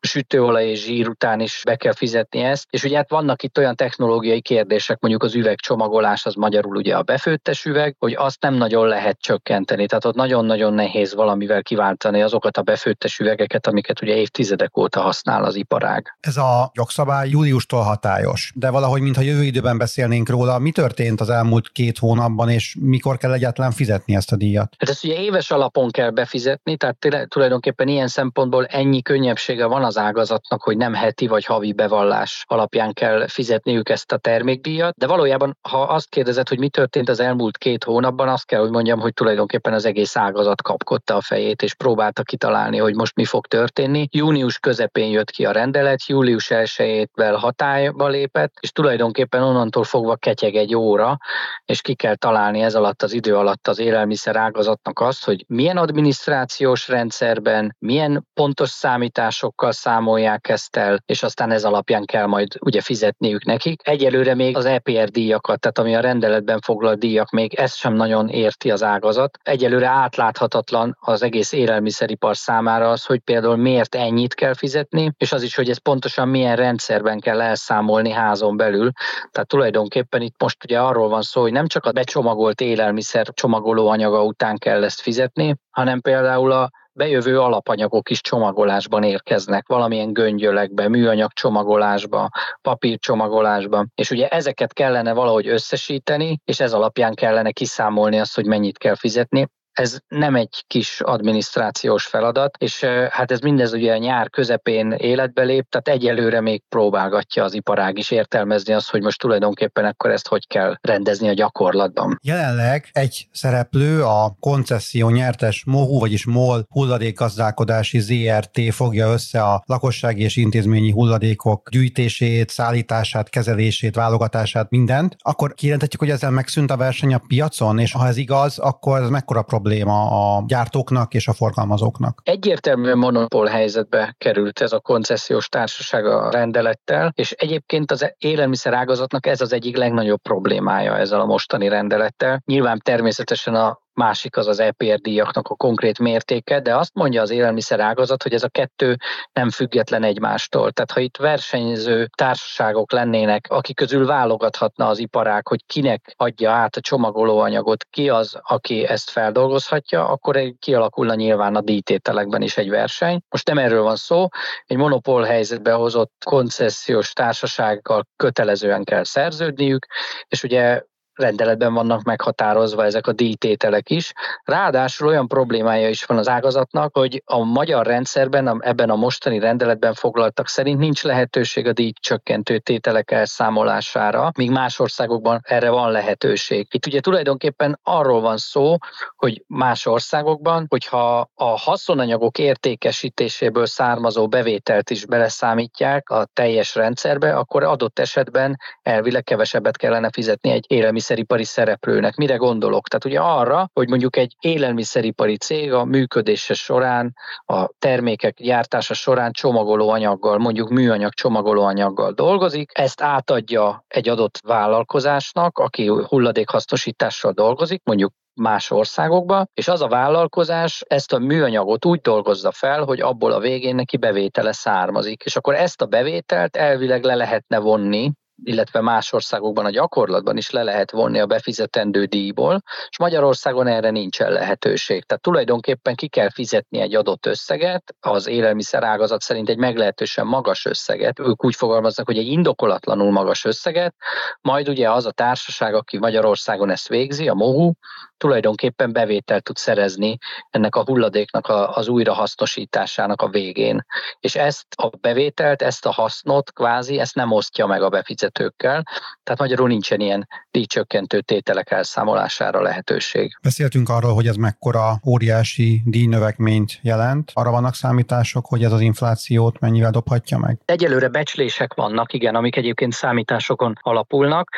a 0.00 0.06
sütőolaj 0.06 0.68
és 0.68 0.84
zsír 0.84 1.08
után 1.08 1.40
is 1.40 1.62
be 1.64 1.76
kell 1.76 1.94
fizetni 1.94 2.40
ezt, 2.40 2.66
és 2.70 2.84
ugye 2.84 2.96
hát 2.96 3.10
vannak 3.10 3.42
itt 3.42 3.58
olyan 3.58 3.76
technológiai 3.76 4.39
kérdések, 4.40 5.00
mondjuk 5.00 5.22
az 5.22 5.34
üvegcsomagolás, 5.34 6.26
az 6.26 6.34
magyarul 6.34 6.76
ugye 6.76 6.96
a 6.96 7.02
befőttes 7.02 7.64
üveg, 7.64 7.96
hogy 7.98 8.14
azt 8.18 8.40
nem 8.40 8.54
nagyon 8.54 8.86
lehet 8.86 9.18
csökkenteni, 9.20 9.86
tehát 9.86 10.04
ott 10.04 10.14
nagyon-nagyon 10.14 10.74
nehéz 10.74 11.14
valamivel 11.14 11.62
kiváltani 11.62 12.22
azokat 12.22 12.56
a 12.56 12.62
befőttes 12.62 13.18
üvegeket, 13.18 13.66
amiket 13.66 14.02
ugye 14.02 14.14
évtizedek 14.14 14.76
óta 14.76 15.00
használ 15.00 15.44
az 15.44 15.54
iparág. 15.54 16.16
Ez 16.20 16.36
a 16.36 16.70
jogszabály 16.74 17.28
júliustól 17.28 17.82
hatályos, 17.82 18.52
de 18.54 18.70
valahogy, 18.70 19.00
mintha 19.00 19.22
jövő 19.22 19.42
időben 19.42 19.78
beszélnénk 19.78 20.28
róla, 20.28 20.58
mi 20.58 20.70
történt 20.70 21.20
az 21.20 21.30
elmúlt 21.30 21.68
két 21.68 21.98
hónapban, 21.98 22.48
és 22.48 22.76
mikor 22.80 23.16
kell 23.16 23.32
egyáltalán 23.32 23.70
fizetni 23.70 24.14
ezt 24.14 24.32
a 24.32 24.36
díjat? 24.36 24.74
Hát 24.78 24.90
ezt 24.90 25.04
ugye 25.04 25.20
éves 25.20 25.50
alapon 25.50 25.90
kell 25.90 26.10
befizetni, 26.10 26.76
tehát 26.76 26.96
tulajdonképpen 27.28 27.88
ilyen 27.88 28.08
szempontból 28.08 28.64
ennyi 28.64 29.02
könnyebbsége 29.02 29.66
van 29.66 29.84
az 29.84 29.98
ágazatnak, 29.98 30.62
hogy 30.62 30.76
nem 30.76 30.94
heti 30.94 31.26
vagy 31.26 31.44
havi 31.44 31.72
bevallás 31.72 32.44
alapján 32.48 32.92
kell 32.92 33.28
fizetniük 33.28 33.88
ezt 33.88 34.12
a 34.12 34.16
termékdíjat, 34.30 34.94
de 34.96 35.06
valójában, 35.06 35.58
ha 35.68 35.82
azt 35.82 36.08
kérdezed, 36.08 36.48
hogy 36.48 36.58
mi 36.58 36.68
történt 36.68 37.08
az 37.08 37.20
elmúlt 37.20 37.58
két 37.58 37.84
hónapban, 37.84 38.28
azt 38.28 38.46
kell, 38.46 38.60
hogy 38.60 38.70
mondjam, 38.70 39.00
hogy 39.00 39.12
tulajdonképpen 39.12 39.72
az 39.72 39.84
egész 39.84 40.16
ágazat 40.16 40.62
kapkodta 40.62 41.16
a 41.16 41.20
fejét, 41.20 41.62
és 41.62 41.74
próbálta 41.74 42.22
kitalálni, 42.22 42.78
hogy 42.78 42.94
most 42.94 43.14
mi 43.14 43.24
fog 43.24 43.46
történni. 43.46 44.08
Június 44.10 44.58
közepén 44.58 45.10
jött 45.10 45.30
ki 45.30 45.44
a 45.44 45.50
rendelet, 45.50 46.06
július 46.06 46.46
1-ével 46.50 47.36
hatályba 47.38 48.08
lépett, 48.08 48.52
és 48.60 48.70
tulajdonképpen 48.72 49.42
onnantól 49.42 49.84
fogva 49.84 50.16
ketyeg 50.16 50.54
egy 50.54 50.74
óra, 50.74 51.16
és 51.64 51.80
ki 51.80 51.94
kell 51.94 52.14
találni 52.14 52.60
ez 52.60 52.74
alatt 52.74 53.02
az 53.02 53.12
idő 53.12 53.36
alatt 53.36 53.68
az 53.68 53.78
élelmiszer 53.78 54.36
ágazatnak 54.36 55.00
azt, 55.00 55.24
hogy 55.24 55.44
milyen 55.48 55.76
adminisztrációs 55.76 56.88
rendszerben, 56.88 57.76
milyen 57.78 58.26
pontos 58.34 58.70
számításokkal 58.70 59.72
számolják 59.72 60.48
ezt 60.48 60.76
el, 60.76 61.02
és 61.06 61.22
aztán 61.22 61.50
ez 61.50 61.64
alapján 61.64 62.04
kell 62.04 62.26
majd 62.26 62.48
ugye 62.60 62.80
fizetniük 62.80 63.44
nekik. 63.44 63.80
Egyelőre 63.84 64.19
még 64.34 64.56
az 64.56 64.64
EPR 64.64 65.08
díjakat, 65.08 65.60
tehát 65.60 65.78
ami 65.78 65.94
a 65.94 66.00
rendeletben 66.00 66.60
foglalt 66.60 66.98
díjak, 66.98 67.30
még 67.30 67.54
ezt 67.54 67.76
sem 67.76 67.94
nagyon 67.94 68.28
érti 68.28 68.70
az 68.70 68.82
ágazat. 68.82 69.38
Egyelőre 69.42 69.86
átláthatatlan 69.86 70.96
az 71.00 71.22
egész 71.22 71.52
élelmiszeripar 71.52 72.36
számára 72.36 72.90
az, 72.90 73.04
hogy 73.04 73.18
például 73.18 73.56
miért 73.56 73.94
ennyit 73.94 74.34
kell 74.34 74.54
fizetni, 74.54 75.12
és 75.16 75.32
az 75.32 75.42
is, 75.42 75.56
hogy 75.56 75.70
ez 75.70 75.78
pontosan 75.78 76.28
milyen 76.28 76.56
rendszerben 76.56 77.20
kell 77.20 77.40
elszámolni 77.40 78.10
házon 78.10 78.56
belül. 78.56 78.90
Tehát 79.30 79.48
tulajdonképpen 79.48 80.20
itt 80.22 80.40
most 80.42 80.64
ugye 80.64 80.80
arról 80.80 81.08
van 81.08 81.22
szó, 81.22 81.40
hogy 81.40 81.52
nem 81.52 81.66
csak 81.66 81.84
a 81.84 81.92
becsomagolt 81.92 82.60
élelmiszer 82.60 83.26
csomagoló 83.32 83.88
anyaga 83.88 84.24
után 84.24 84.58
kell 84.58 84.84
ezt 84.84 85.00
fizetni, 85.00 85.56
hanem 85.70 86.00
például 86.00 86.52
a 86.52 86.70
bejövő 86.92 87.40
alapanyagok 87.40 88.10
is 88.10 88.20
csomagolásban 88.20 89.02
érkeznek, 89.02 89.68
valamilyen 89.68 90.12
göngyölekbe, 90.12 90.88
műanyag 90.88 91.32
csomagolásba, 91.32 92.28
papír 92.62 92.98
csomagolásba, 92.98 93.86
és 93.94 94.10
ugye 94.10 94.28
ezeket 94.28 94.72
kellene 94.72 95.12
valahogy 95.12 95.48
összesíteni, 95.48 96.40
és 96.44 96.60
ez 96.60 96.72
alapján 96.72 97.14
kellene 97.14 97.50
kiszámolni 97.52 98.18
azt, 98.18 98.34
hogy 98.34 98.46
mennyit 98.46 98.78
kell 98.78 98.94
fizetni. 98.94 99.48
Ez 99.72 99.98
nem 100.08 100.34
egy 100.34 100.64
kis 100.66 101.00
adminisztrációs 101.00 102.06
feladat, 102.06 102.56
és 102.58 102.84
hát 103.10 103.30
ez 103.30 103.40
mindez 103.40 103.72
ugye 103.72 103.92
a 103.92 103.96
nyár 103.96 104.30
közepén 104.30 104.92
életbe 104.92 105.42
lép, 105.42 105.68
tehát 105.68 105.88
egyelőre 105.88 106.40
még 106.40 106.62
próbálgatja 106.68 107.44
az 107.44 107.54
iparág 107.54 107.98
is 107.98 108.10
értelmezni 108.10 108.72
azt, 108.72 108.90
hogy 108.90 109.02
most 109.02 109.18
tulajdonképpen 109.18 109.84
akkor 109.84 110.10
ezt 110.10 110.28
hogy 110.28 110.46
kell 110.46 110.76
rendezni 110.80 111.28
a 111.28 111.32
gyakorlatban. 111.32 112.18
Jelenleg 112.22 112.88
egy 112.92 113.28
szereplő, 113.32 114.04
a 114.04 114.36
koncesszió 114.40 115.08
nyertes 115.08 115.64
MOHU, 115.66 115.98
vagyis 115.98 116.26
MOL 116.26 116.66
hulladékgazdálkodási 116.68 117.98
ZRT 117.98 118.74
fogja 118.74 119.12
össze 119.12 119.42
a 119.42 119.62
lakossági 119.66 120.22
és 120.22 120.36
intézményi 120.36 120.90
hulladékok 120.90 121.68
gyűjtését, 121.70 122.50
szállítását, 122.50 123.28
kezelését, 123.28 123.94
válogatását, 123.94 124.70
mindent, 124.70 125.16
akkor 125.18 125.54
kijelenthetjük, 125.54 126.00
hogy 126.00 126.10
ezzel 126.10 126.30
megszűnt 126.30 126.70
a 126.70 126.76
verseny 126.76 127.14
a 127.14 127.20
piacon, 127.26 127.78
és 127.78 127.92
ha 127.92 128.06
ez 128.06 128.16
igaz, 128.16 128.58
akkor 128.58 129.00
ez 129.00 129.08
mekkora 129.08 129.42
probléma 129.42 129.59
probléma 129.60 130.36
a 130.36 130.44
gyártóknak 130.46 131.14
és 131.14 131.28
a 131.28 131.32
forgalmazóknak. 131.32 132.20
Egyértelműen 132.24 132.98
monopól 132.98 133.46
helyzetbe 133.46 134.14
került 134.18 134.60
ez 134.60 134.72
a 134.72 134.80
koncesziós 134.80 135.48
társaság 135.48 136.06
a 136.06 136.30
rendelettel, 136.30 137.12
és 137.14 137.32
egyébként 137.32 137.90
az 137.90 138.14
élelmiszer 138.18 138.74
ágazatnak 138.74 139.26
ez 139.26 139.40
az 139.40 139.52
egyik 139.52 139.76
legnagyobb 139.76 140.20
problémája 140.22 140.96
ezzel 140.96 141.20
a 141.20 141.26
mostani 141.26 141.68
rendelettel. 141.68 142.42
Nyilván 142.44 142.80
természetesen 142.84 143.54
a 143.54 143.78
másik 144.00 144.36
az 144.36 144.46
az 144.46 144.60
EPR 144.60 144.98
díjaknak 145.00 145.48
a 145.48 145.54
konkrét 145.54 145.98
mértéke, 145.98 146.60
de 146.60 146.76
azt 146.76 146.94
mondja 146.94 147.22
az 147.22 147.30
élelmiszer 147.30 147.80
ágazat, 147.80 148.22
hogy 148.22 148.34
ez 148.34 148.42
a 148.42 148.48
kettő 148.48 148.96
nem 149.32 149.50
független 149.50 150.02
egymástól. 150.02 150.72
Tehát 150.72 150.90
ha 150.90 151.00
itt 151.00 151.16
versenyző 151.16 152.08
társaságok 152.16 152.92
lennének, 152.92 153.46
akik 153.48 153.76
közül 153.76 154.06
válogathatna 154.06 154.86
az 154.86 154.98
iparág, 154.98 155.46
hogy 155.46 155.66
kinek 155.66 156.14
adja 156.16 156.50
át 156.50 156.76
a 156.76 156.80
csomagolóanyagot, 156.80 157.84
ki 157.90 158.08
az, 158.08 158.38
aki 158.42 158.86
ezt 158.86 159.10
feldolgozhatja, 159.10 160.08
akkor 160.08 160.54
kialakulna 160.58 161.14
nyilván 161.14 161.56
a 161.56 161.60
díjtételekben 161.60 162.42
is 162.42 162.56
egy 162.56 162.70
verseny. 162.70 163.20
Most 163.28 163.46
nem 163.46 163.58
erről 163.58 163.82
van 163.82 163.96
szó, 163.96 164.26
egy 164.66 164.76
monopól 164.76 165.22
helyzetbe 165.22 165.72
hozott 165.72 166.12
koncesziós 166.24 167.12
társasággal 167.12 168.06
kötelezően 168.16 168.84
kell 168.84 169.04
szerződniük, 169.04 169.86
és 170.28 170.42
ugye 170.42 170.82
rendeletben 171.20 171.74
vannak 171.74 172.02
meghatározva 172.02 172.84
ezek 172.84 173.06
a 173.06 173.12
díjtételek 173.12 173.90
is. 173.90 174.12
Ráadásul 174.44 175.08
olyan 175.08 175.28
problémája 175.28 175.88
is 175.88 176.04
van 176.04 176.18
az 176.18 176.28
ágazatnak, 176.28 176.96
hogy 176.96 177.22
a 177.24 177.44
magyar 177.44 177.86
rendszerben, 177.86 178.62
ebben 178.62 178.90
a 178.90 178.96
mostani 178.96 179.38
rendeletben 179.38 179.94
foglaltak 179.94 180.48
szerint 180.48 180.78
nincs 180.78 181.02
lehetőség 181.02 181.66
a 181.66 181.72
díjcsökkentő 181.72 182.58
tételek 182.58 183.10
elszámolására, 183.10 184.30
míg 184.36 184.50
más 184.50 184.78
országokban 184.78 185.40
erre 185.44 185.70
van 185.70 185.90
lehetőség. 185.90 186.66
Itt 186.70 186.86
ugye 186.86 187.00
tulajdonképpen 187.00 187.78
arról 187.82 188.20
van 188.20 188.36
szó, 188.36 188.76
hogy 189.16 189.44
más 189.46 189.86
országokban, 189.86 190.66
hogyha 190.68 191.30
a 191.34 191.58
haszonanyagok 191.58 192.38
értékesítéséből 192.38 193.66
származó 193.66 194.28
bevételt 194.28 194.90
is 194.90 195.06
beleszámítják 195.06 196.10
a 196.10 196.28
teljes 196.32 196.74
rendszerbe, 196.74 197.36
akkor 197.36 197.62
adott 197.62 197.98
esetben 197.98 198.58
elvileg 198.82 199.24
kevesebbet 199.24 199.76
kellene 199.76 200.10
fizetni 200.12 200.50
egy 200.50 200.64
élelmiszer 200.68 201.09
élelmiszeripari 201.10 201.44
szereplőnek. 201.44 202.16
Mire 202.16 202.36
gondolok? 202.36 202.88
Tehát 202.88 203.04
ugye 203.04 203.20
arra, 203.20 203.70
hogy 203.72 203.88
mondjuk 203.88 204.16
egy 204.16 204.36
élelmiszeripari 204.40 205.36
cég 205.36 205.72
a 205.72 205.84
működése 205.84 206.54
során, 206.54 207.14
a 207.46 207.68
termékek 207.78 208.34
gyártása 208.40 208.94
során 208.94 209.32
csomagolóanyaggal, 209.32 210.38
mondjuk 210.38 210.68
műanyag 210.68 211.12
csomagolóanyaggal 211.12 212.12
dolgozik, 212.12 212.70
ezt 212.74 213.02
átadja 213.02 213.84
egy 213.88 214.08
adott 214.08 214.38
vállalkozásnak, 214.46 215.58
aki 215.58 215.86
hulladékhasznosítással 215.86 217.32
dolgozik, 217.32 217.82
mondjuk 217.84 218.12
más 218.34 218.70
országokba, 218.70 219.44
és 219.54 219.68
az 219.68 219.82
a 219.82 219.88
vállalkozás 219.88 220.82
ezt 220.88 221.12
a 221.12 221.18
műanyagot 221.18 221.84
úgy 221.84 222.00
dolgozza 222.00 222.52
fel, 222.52 222.84
hogy 222.84 223.00
abból 223.00 223.32
a 223.32 223.38
végén 223.38 223.74
neki 223.74 223.96
bevétele 223.96 224.52
származik. 224.52 225.22
És 225.22 225.36
akkor 225.36 225.54
ezt 225.54 225.82
a 225.82 225.86
bevételt 225.86 226.56
elvileg 226.56 227.04
le 227.04 227.14
lehetne 227.14 227.58
vonni 227.58 228.12
illetve 228.44 228.80
más 228.80 229.12
országokban 229.12 229.64
a 229.64 229.70
gyakorlatban 229.70 230.36
is 230.36 230.50
le 230.50 230.62
lehet 230.62 230.90
vonni 230.90 231.20
a 231.20 231.26
befizetendő 231.26 232.04
díjból, 232.04 232.62
és 232.88 232.98
Magyarországon 232.98 233.66
erre 233.66 233.90
nincsen 233.90 234.32
lehetőség. 234.32 235.04
Tehát 235.04 235.22
tulajdonképpen 235.22 235.94
ki 235.94 236.08
kell 236.08 236.30
fizetni 236.30 236.80
egy 236.80 236.94
adott 236.94 237.26
összeget, 237.26 237.94
az 238.00 238.26
élelmiszer 238.26 238.82
ágazat 238.82 239.20
szerint 239.20 239.48
egy 239.48 239.58
meglehetősen 239.58 240.26
magas 240.26 240.64
összeget, 240.64 241.18
ők 241.18 241.44
úgy 241.44 241.54
fogalmaznak, 241.54 242.06
hogy 242.06 242.18
egy 242.18 242.26
indokolatlanul 242.26 243.10
magas 243.10 243.44
összeget, 243.44 243.94
majd 244.40 244.68
ugye 244.68 244.90
az 244.90 245.06
a 245.06 245.10
társaság, 245.10 245.74
aki 245.74 245.98
Magyarországon 245.98 246.70
ezt 246.70 246.88
végzi, 246.88 247.28
a 247.28 247.34
MOHU, 247.34 247.72
tulajdonképpen 248.16 248.92
bevételt 248.92 249.42
tud 249.42 249.56
szerezni 249.56 250.18
ennek 250.50 250.74
a 250.74 250.84
hulladéknak 250.84 251.46
a, 251.46 251.76
az 251.76 251.88
újrahasznosításának 251.88 253.22
a 253.22 253.28
végén. 253.28 253.84
És 254.20 254.34
ezt 254.36 254.66
a 254.76 254.88
bevételt, 255.00 255.62
ezt 255.62 255.86
a 255.86 255.90
hasznot 255.90 256.52
kvázi, 256.52 256.98
ezt 256.98 257.14
nem 257.14 257.32
osztja 257.32 257.66
meg 257.66 257.82
a 257.82 257.88
befizetőkkel, 258.30 258.82
tehát 259.22 259.40
magyarul 259.40 259.68
nincsen 259.68 260.00
ilyen 260.00 260.28
díjcsökkentő 260.50 261.20
tételek 261.20 261.70
elszámolására 261.70 262.62
lehetőség. 262.62 263.38
Beszéltünk 263.42 263.88
arról, 263.88 264.14
hogy 264.14 264.26
ez 264.26 264.36
mekkora 264.36 265.00
óriási 265.06 265.82
díjnövekményt 265.84 266.78
jelent. 266.82 267.30
Arra 267.34 267.50
vannak 267.50 267.74
számítások, 267.74 268.46
hogy 268.46 268.64
ez 268.64 268.72
az 268.72 268.80
inflációt 268.80 269.60
mennyivel 269.60 269.90
dobhatja 269.90 270.38
meg? 270.38 270.58
Egyelőre 270.64 271.08
becslések 271.08 271.74
vannak, 271.74 272.12
igen, 272.12 272.34
amik 272.34 272.56
egyébként 272.56 272.92
számításokon 272.92 273.74
alapulnak. 273.80 274.48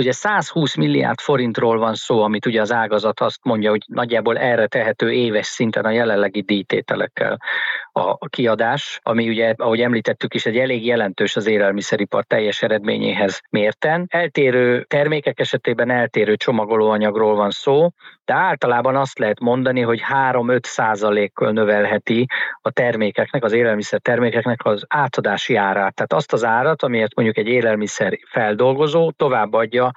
Ugye 0.00 0.12
120 0.12 0.74
milliárd 0.74 1.20
forintról 1.20 1.78
van 1.78 1.94
szó, 1.94 2.22
amit 2.22 2.46
ugye 2.46 2.60
az 2.60 2.72
ágazat 2.72 3.20
azt 3.20 3.38
mondja, 3.42 3.70
hogy 3.70 3.84
nagyjából 3.86 4.38
erre 4.38 4.66
tehető 4.66 5.12
éves 5.12 5.46
szinten 5.46 5.84
a 5.84 5.90
jelenlegi 5.90 6.40
díjtételekkel 6.40 7.38
a 7.92 8.28
kiadás, 8.28 9.00
ami 9.02 9.28
ugye, 9.28 9.54
ahogy 9.56 9.80
említettük 9.80 10.34
is, 10.34 10.46
egy 10.46 10.56
elég 10.56 10.86
jelentős 10.86 11.36
az 11.36 11.46
élelmiszeripar 11.46 12.24
teljes 12.24 12.62
eredményéhez 12.62 13.21
mérten. 13.50 14.06
Eltérő 14.08 14.82
termékek 14.82 15.40
esetében 15.40 15.90
eltérő 15.90 16.36
csomagolóanyagról 16.36 17.34
van 17.34 17.50
szó, 17.50 17.88
de 18.24 18.34
általában 18.34 18.96
azt 18.96 19.18
lehet 19.18 19.40
mondani, 19.40 19.80
hogy 19.80 20.02
3-5 20.12 20.64
százalékkal 20.64 21.52
növelheti 21.52 22.26
a 22.60 22.70
termékeknek, 22.70 23.44
az 23.44 23.52
élelmiszer 23.52 24.00
termékeknek 24.00 24.64
az 24.64 24.84
átadási 24.88 25.54
árát. 25.54 25.94
Tehát 25.94 26.12
azt 26.12 26.32
az 26.32 26.44
árat, 26.44 26.82
amiért 26.82 27.14
mondjuk 27.14 27.36
egy 27.36 27.48
élelmiszer 27.48 28.18
feldolgozó 28.30 29.10
továbbadja 29.10 29.90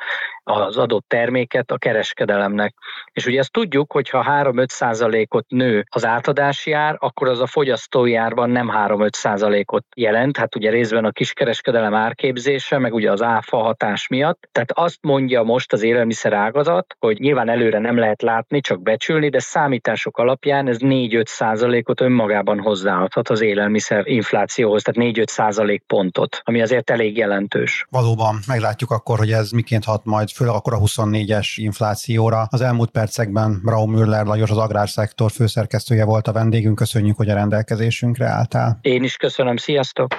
az 0.43 0.77
adott 0.77 1.05
terméket 1.07 1.71
a 1.71 1.77
kereskedelemnek. 1.77 2.75
És 3.11 3.25
ugye 3.25 3.39
ezt 3.39 3.51
tudjuk, 3.51 3.91
hogy 3.91 4.09
ha 4.09 4.25
3-5 4.29 4.67
százalékot 4.67 5.45
nő 5.49 5.83
az 5.89 6.05
átadási 6.05 6.71
ár, 6.71 6.95
akkor 6.99 7.27
az 7.27 7.39
a 7.39 7.47
fogyasztói 7.47 8.15
árban 8.15 8.49
nem 8.49 8.71
3-5 8.73 9.13
százalékot 9.13 9.85
jelent, 9.95 10.37
hát 10.37 10.55
ugye 10.55 10.69
részben 10.69 11.05
a 11.05 11.11
kiskereskedelem 11.11 11.93
árképzése, 11.93 12.77
meg 12.77 12.93
ugye 12.93 13.11
az 13.15 13.21
áfa 13.21 13.57
hatás 13.57 14.07
miatt. 14.07 14.49
Tehát 14.51 14.71
azt 14.71 14.97
mondja 15.01 15.43
most 15.43 15.73
az 15.73 15.83
élelmiszer 15.83 16.33
ágazat, 16.33 16.95
hogy 16.99 17.19
nyilván 17.19 17.49
előre 17.49 17.79
nem 17.79 17.97
lehet 17.97 18.21
látni, 18.21 18.61
csak 18.61 18.81
becsülni, 18.81 19.29
de 19.29 19.39
számítások 19.39 20.17
alapján 20.17 20.67
ez 20.67 20.77
4-5 20.79 21.25
százalékot 21.25 22.01
önmagában 22.01 22.59
hozzáadhat 22.59 23.29
az 23.29 23.41
élelmiszer 23.41 24.07
inflációhoz, 24.07 24.83
tehát 24.83 25.13
4-5 25.15 25.27
százalék 25.27 25.83
pontot, 25.87 26.41
ami 26.43 26.61
azért 26.61 26.89
elég 26.89 27.17
jelentős. 27.17 27.85
Valóban, 27.89 28.39
meglátjuk 28.47 28.91
akkor, 28.91 29.17
hogy 29.17 29.31
ez 29.31 29.51
miként 29.51 29.83
hat 29.83 30.05
majd 30.05 30.29
főleg 30.29 30.55
akkor 30.55 30.73
a 30.73 30.79
24-es 30.79 31.53
inflációra. 31.55 32.47
Az 32.49 32.61
elmúlt 32.61 32.89
percekben 32.89 33.61
Raúl 33.65 33.87
Müller 33.87 34.25
Lajos, 34.25 34.49
az 34.49 34.57
agrárszektor 34.57 35.31
főszerkesztője 35.31 36.05
volt 36.05 36.27
a 36.27 36.31
vendégünk. 36.31 36.75
Köszönjük, 36.75 37.17
hogy 37.17 37.29
a 37.29 37.33
rendelkezésünkre 37.33 38.25
álltál. 38.25 38.77
Én 38.81 39.03
is 39.03 39.15
köszönöm, 39.15 39.57
sziasztok! 39.57 40.13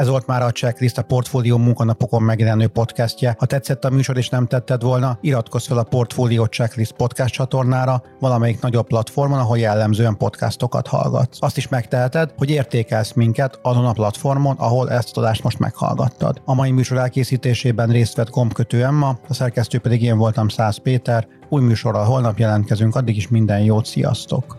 Ez 0.00 0.08
volt 0.08 0.26
már 0.26 0.42
a 0.42 0.50
Checklist, 0.50 0.98
a 0.98 1.02
Portfólió 1.02 1.56
munkanapokon 1.56 2.22
megjelenő 2.22 2.66
podcastje. 2.66 3.34
Ha 3.38 3.46
tetszett 3.46 3.84
a 3.84 3.90
műsor 3.90 4.16
és 4.16 4.28
nem 4.28 4.46
tetted 4.46 4.82
volna, 4.82 5.18
iratkozz 5.20 5.66
fel 5.66 5.78
a 5.78 5.82
Portfólió 5.82 6.44
Checklist 6.44 6.92
podcast 6.92 7.34
csatornára, 7.34 8.02
valamelyik 8.20 8.60
nagyobb 8.60 8.86
platformon, 8.86 9.38
ahol 9.38 9.58
jellemzően 9.58 10.16
podcastokat 10.16 10.86
hallgatsz. 10.86 11.38
Azt 11.40 11.56
is 11.56 11.68
megteheted, 11.68 12.32
hogy 12.36 12.50
értékelsz 12.50 13.12
minket 13.12 13.58
azon 13.62 13.86
a 13.86 13.92
platformon, 13.92 14.56
ahol 14.58 14.90
ezt 14.90 15.16
a 15.16 15.20
adást 15.20 15.42
most 15.42 15.58
meghallgattad. 15.58 16.42
A 16.44 16.54
mai 16.54 16.70
műsor 16.70 16.98
elkészítésében 16.98 17.88
részt 17.88 18.16
vett 18.16 18.30
gombkötő 18.30 18.84
Emma, 18.84 19.18
a 19.28 19.34
szerkesztő 19.34 19.78
pedig 19.78 20.02
én 20.02 20.18
voltam 20.18 20.48
Száz 20.48 20.76
Péter. 20.76 21.26
Új 21.48 21.62
műsorral 21.62 22.04
holnap 22.04 22.38
jelentkezünk, 22.38 22.96
addig 22.96 23.16
is 23.16 23.28
minden 23.28 23.60
jót, 23.60 23.86
sziasztok! 23.86 24.58